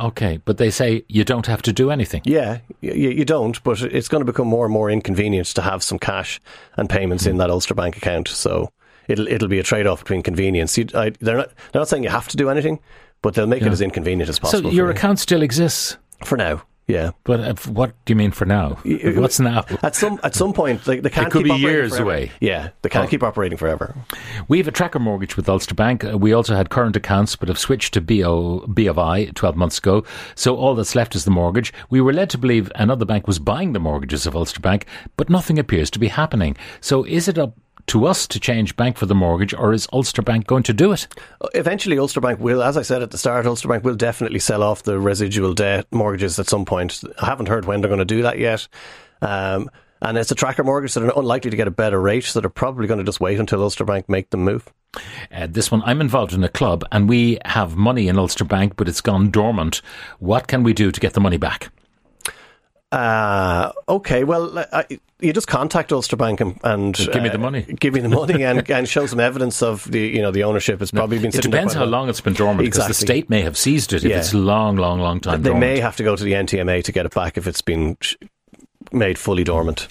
Okay, 0.00 0.40
but 0.44 0.58
they 0.58 0.70
say 0.70 1.04
you 1.08 1.24
don't 1.24 1.46
have 1.46 1.62
to 1.62 1.72
do 1.72 1.90
anything. 1.90 2.22
Yeah, 2.24 2.60
y- 2.82 2.90
y- 2.90 2.92
you 2.92 3.24
don't, 3.24 3.62
but 3.62 3.82
it's 3.82 4.08
going 4.08 4.22
to 4.22 4.32
become 4.32 4.48
more 4.48 4.64
and 4.64 4.72
more 4.72 4.90
inconvenient 4.90 5.48
to 5.48 5.62
have 5.62 5.82
some 5.82 5.98
cash 5.98 6.40
and 6.76 6.88
payments 6.88 7.26
in 7.26 7.32
hmm. 7.32 7.38
that 7.38 7.50
Ulster 7.50 7.74
Bank 7.74 7.96
account. 7.96 8.28
So 8.28 8.72
it'll 9.08 9.28
it'll 9.28 9.48
be 9.48 9.58
a 9.58 9.62
trade 9.62 9.86
off 9.86 10.00
between 10.00 10.22
convenience. 10.22 10.78
You, 10.78 10.86
I, 10.94 11.10
they're 11.20 11.36
not 11.36 11.52
they're 11.72 11.80
not 11.80 11.88
saying 11.88 12.02
you 12.02 12.10
have 12.10 12.28
to 12.28 12.36
do 12.36 12.48
anything, 12.48 12.80
but 13.22 13.34
they'll 13.34 13.46
make 13.46 13.62
it 13.62 13.72
as 13.72 13.80
inconvenient 13.80 14.28
as 14.28 14.38
possible. 14.38 14.70
So 14.70 14.74
your 14.74 14.86
you. 14.86 14.92
account 14.92 15.18
still 15.18 15.42
exists. 15.42 15.98
for 16.24 16.36
now. 16.36 16.62
Yeah. 16.90 17.10
But 17.24 17.40
uh, 17.40 17.54
what 17.72 17.92
do 18.04 18.10
you 18.12 18.16
mean 18.16 18.30
for 18.32 18.44
now? 18.44 18.78
What's 18.84 19.38
now? 19.40 19.64
At 19.82 19.94
some 19.94 20.18
at 20.22 20.34
some 20.34 20.52
point, 20.52 20.84
they, 20.84 21.00
they 21.00 21.10
can't. 21.10 21.30
could 21.30 21.44
keep 21.44 21.54
be 21.54 21.58
years 21.60 21.90
forever. 21.92 22.02
away. 22.04 22.30
Yeah, 22.40 22.70
they 22.82 22.88
can't 22.88 23.06
Oh. 23.06 23.08
keep 23.08 23.22
operating 23.22 23.58
forever. 23.58 23.94
We 24.48 24.58
have 24.58 24.68
a 24.68 24.72
tracker 24.72 24.98
mortgage 24.98 25.36
with 25.36 25.48
Ulster 25.48 25.74
Bank. 25.74 26.04
Uh, 26.04 26.18
We 26.18 26.32
also 26.32 26.54
had 26.54 26.70
current 26.70 26.96
accounts, 26.96 27.36
but 27.36 27.48
have 27.48 27.58
switched 27.58 27.94
to 27.94 28.00
BO, 28.00 28.66
B 28.66 28.86
of 28.86 28.98
I 28.98 29.26
12 29.26 29.56
months 29.56 29.78
ago. 29.78 30.04
So 30.34 30.56
all 30.56 30.74
that's 30.74 30.94
left 30.94 31.14
is 31.14 31.24
the 31.24 31.30
mortgage. 31.30 31.72
We 31.90 32.00
were 32.00 32.12
led 32.12 32.30
to 32.30 32.38
believe 32.38 32.70
another 32.74 33.04
bank 33.04 33.26
was 33.26 33.38
buying 33.38 33.72
the 33.72 33.80
mortgages 33.80 34.26
of 34.26 34.34
Ulster 34.36 34.60
Bank, 34.60 34.86
but 35.16 35.30
nothing 35.30 35.58
appears 35.58 35.90
to 35.90 35.98
be 35.98 36.08
happening. 36.08 36.56
So 36.80 37.04
is 37.04 37.28
it 37.28 37.38
up 37.38 37.56
to 37.86 38.06
us 38.06 38.26
to 38.28 38.40
change 38.40 38.76
bank 38.76 38.96
for 38.96 39.06
the 39.06 39.14
mortgage, 39.14 39.54
or 39.54 39.72
is 39.72 39.88
Ulster 39.92 40.22
Bank 40.22 40.46
going 40.46 40.62
to 40.64 40.72
do 40.72 40.92
it? 40.92 41.06
Eventually, 41.54 41.98
Ulster 41.98 42.20
Bank 42.20 42.40
will, 42.40 42.62
as 42.62 42.76
I 42.76 42.82
said 42.82 43.02
at 43.02 43.10
the 43.10 43.18
start, 43.18 43.46
Ulster 43.46 43.68
Bank 43.68 43.84
will 43.84 43.94
definitely 43.94 44.38
sell 44.38 44.62
off 44.62 44.82
the 44.82 44.98
residual 44.98 45.54
debt 45.54 45.86
mortgages 45.90 46.38
at 46.38 46.48
some 46.48 46.64
point. 46.64 47.02
I 47.20 47.26
haven't 47.26 47.48
heard 47.48 47.64
when 47.64 47.80
they're 47.80 47.88
going 47.88 47.98
to 47.98 48.04
do 48.04 48.22
that 48.22 48.38
yet. 48.38 48.68
Um, 49.22 49.70
and 50.02 50.16
it's 50.16 50.30
a 50.30 50.34
tracker 50.34 50.64
mortgage, 50.64 50.92
so 50.92 51.00
they're 51.00 51.12
unlikely 51.14 51.50
to 51.50 51.56
get 51.56 51.68
a 51.68 51.72
better 51.72 52.00
rate. 52.00 52.24
So 52.24 52.40
they're 52.40 52.48
probably 52.48 52.86
going 52.86 52.98
to 52.98 53.04
just 53.04 53.20
wait 53.20 53.38
until 53.38 53.62
Ulster 53.62 53.84
Bank 53.84 54.08
make 54.08 54.30
them 54.30 54.44
move. 54.44 54.68
Uh, 55.30 55.46
this 55.48 55.70
one, 55.70 55.82
I'm 55.84 56.00
involved 56.00 56.32
in 56.32 56.42
a 56.42 56.48
club, 56.48 56.84
and 56.90 57.08
we 57.08 57.38
have 57.44 57.76
money 57.76 58.08
in 58.08 58.18
Ulster 58.18 58.44
Bank, 58.44 58.74
but 58.76 58.88
it's 58.88 59.00
gone 59.00 59.30
dormant. 59.30 59.82
What 60.18 60.48
can 60.48 60.62
we 60.62 60.72
do 60.72 60.90
to 60.90 61.00
get 61.00 61.12
the 61.12 61.20
money 61.20 61.36
back? 61.36 61.70
Uh, 62.92 63.70
okay, 63.88 64.24
well, 64.24 64.58
I, 64.72 64.84
you 65.20 65.32
just 65.32 65.46
contact 65.46 65.92
Ulster 65.92 66.16
Bank 66.16 66.40
and, 66.40 66.58
and 66.64 66.94
give 66.96 67.22
me 67.22 67.28
uh, 67.28 67.32
the 67.32 67.38
money. 67.38 67.62
give 67.62 67.94
me 67.94 68.00
the 68.00 68.08
money, 68.08 68.42
and, 68.42 68.68
and 68.76 68.88
show 68.88 69.06
some 69.06 69.20
evidence 69.20 69.62
of 69.62 69.84
the 69.90 70.00
you 70.00 70.20
know 70.20 70.30
the 70.32 70.42
ownership. 70.42 70.82
It's 70.82 70.90
probably 70.90 71.18
been. 71.20 71.28
It 71.28 71.42
depends 71.42 71.72
how 71.74 71.84
long 71.84 72.08
it's 72.08 72.20
been 72.20 72.34
dormant, 72.34 72.66
because 72.68 72.88
the 72.88 72.94
state 72.94 73.30
may 73.30 73.42
have 73.42 73.56
seized 73.56 73.92
it 73.92 74.04
if 74.04 74.10
Yeah. 74.10 74.18
it's 74.18 74.34
long, 74.34 74.76
long, 74.76 74.98
long 75.00 75.20
time 75.20 75.42
They 75.42 75.50
dormant. 75.50 75.60
may 75.72 75.78
have 75.80 75.96
to 75.96 76.02
go 76.02 76.16
to 76.16 76.24
the 76.24 76.32
NTMA 76.32 76.82
to 76.84 76.92
get 76.92 77.06
it 77.06 77.14
back 77.14 77.38
if 77.38 77.46
it's 77.46 77.62
been 77.62 77.96
sh- 78.00 78.16
made 78.92 79.18
fully 79.18 79.44
dormant. 79.44 79.88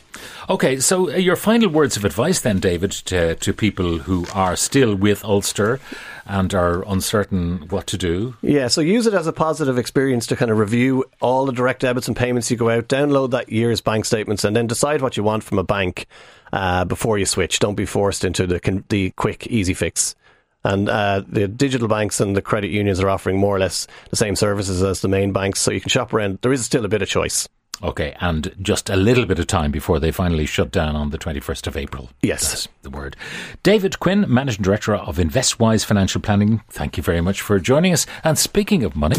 Okay, 0.49 0.79
so 0.79 1.11
uh, 1.11 1.15
your 1.15 1.35
final 1.35 1.69
words 1.69 1.95
of 1.95 2.05
advice 2.05 2.41
then, 2.41 2.59
David, 2.59 2.91
to, 2.91 3.35
to 3.35 3.53
people 3.53 3.99
who 3.99 4.25
are 4.33 4.55
still 4.55 4.95
with 4.95 5.23
Ulster 5.23 5.79
and 6.25 6.53
are 6.53 6.83
uncertain 6.87 7.67
what 7.69 7.87
to 7.87 7.97
do? 7.97 8.35
Yeah, 8.41 8.67
so 8.67 8.81
use 8.81 9.07
it 9.07 9.13
as 9.13 9.27
a 9.27 9.33
positive 9.33 9.77
experience 9.77 10.27
to 10.27 10.35
kind 10.35 10.51
of 10.51 10.57
review 10.57 11.05
all 11.21 11.45
the 11.45 11.51
direct 11.51 11.81
debits 11.81 12.07
and 12.07 12.15
payments 12.15 12.51
you 12.51 12.57
go 12.57 12.69
out, 12.69 12.87
download 12.87 13.31
that 13.31 13.51
year's 13.51 13.81
bank 13.81 14.05
statements, 14.05 14.43
and 14.43 14.55
then 14.55 14.67
decide 14.67 15.01
what 15.01 15.17
you 15.17 15.23
want 15.23 15.43
from 15.43 15.57
a 15.57 15.63
bank 15.63 16.05
uh, 16.53 16.85
before 16.85 17.17
you 17.17 17.25
switch. 17.25 17.59
Don't 17.59 17.75
be 17.75 17.85
forced 17.85 18.23
into 18.23 18.45
the, 18.45 18.83
the 18.89 19.11
quick, 19.11 19.47
easy 19.47 19.73
fix. 19.73 20.15
And 20.63 20.89
uh, 20.89 21.23
the 21.27 21.47
digital 21.47 21.87
banks 21.87 22.19
and 22.19 22.35
the 22.35 22.41
credit 22.41 22.69
unions 22.69 22.99
are 22.99 23.09
offering 23.09 23.37
more 23.37 23.55
or 23.55 23.59
less 23.59 23.87
the 24.09 24.17
same 24.17 24.35
services 24.35 24.83
as 24.83 25.01
the 25.01 25.07
main 25.07 25.31
banks, 25.31 25.61
so 25.61 25.71
you 25.71 25.79
can 25.79 25.89
shop 25.89 26.13
around. 26.13 26.39
There 26.41 26.51
is 26.51 26.65
still 26.65 26.85
a 26.85 26.89
bit 26.89 27.01
of 27.01 27.07
choice. 27.07 27.47
Okay, 27.81 28.15
and 28.19 28.53
just 28.61 28.89
a 28.89 28.95
little 28.97 29.25
bit 29.25 29.39
of 29.39 29.47
time 29.47 29.71
before 29.71 29.99
they 29.99 30.11
finally 30.11 30.45
shut 30.45 30.69
down 30.71 30.95
on 30.97 31.11
the 31.11 31.17
21st 31.17 31.65
of 31.67 31.77
April. 31.77 32.09
Yes. 32.21 32.49
That's 32.49 32.67
the 32.81 32.89
word. 32.89 33.15
David 33.63 33.99
Quinn, 33.99 34.25
Managing 34.27 34.63
Director 34.63 34.95
of 34.95 35.17
InvestWise 35.17 35.85
Financial 35.85 36.19
Planning, 36.19 36.61
thank 36.69 36.97
you 36.97 37.03
very 37.03 37.21
much 37.21 37.39
for 37.41 37.57
joining 37.59 37.93
us. 37.93 38.05
And 38.23 38.37
speaking 38.37 38.83
of 38.83 38.95
money, 38.97 39.15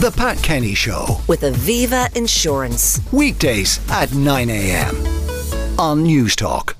The 0.00 0.12
Pat 0.16 0.38
Kenny 0.42 0.74
Show. 0.74 1.20
with 1.28 1.42
Aviva 1.42 2.14
Insurance. 2.16 3.00
Weekdays 3.12 3.80
at 3.90 4.14
9 4.14 4.48
a.m. 4.50 4.96
on 5.78 6.04
Newstalk. 6.04 6.74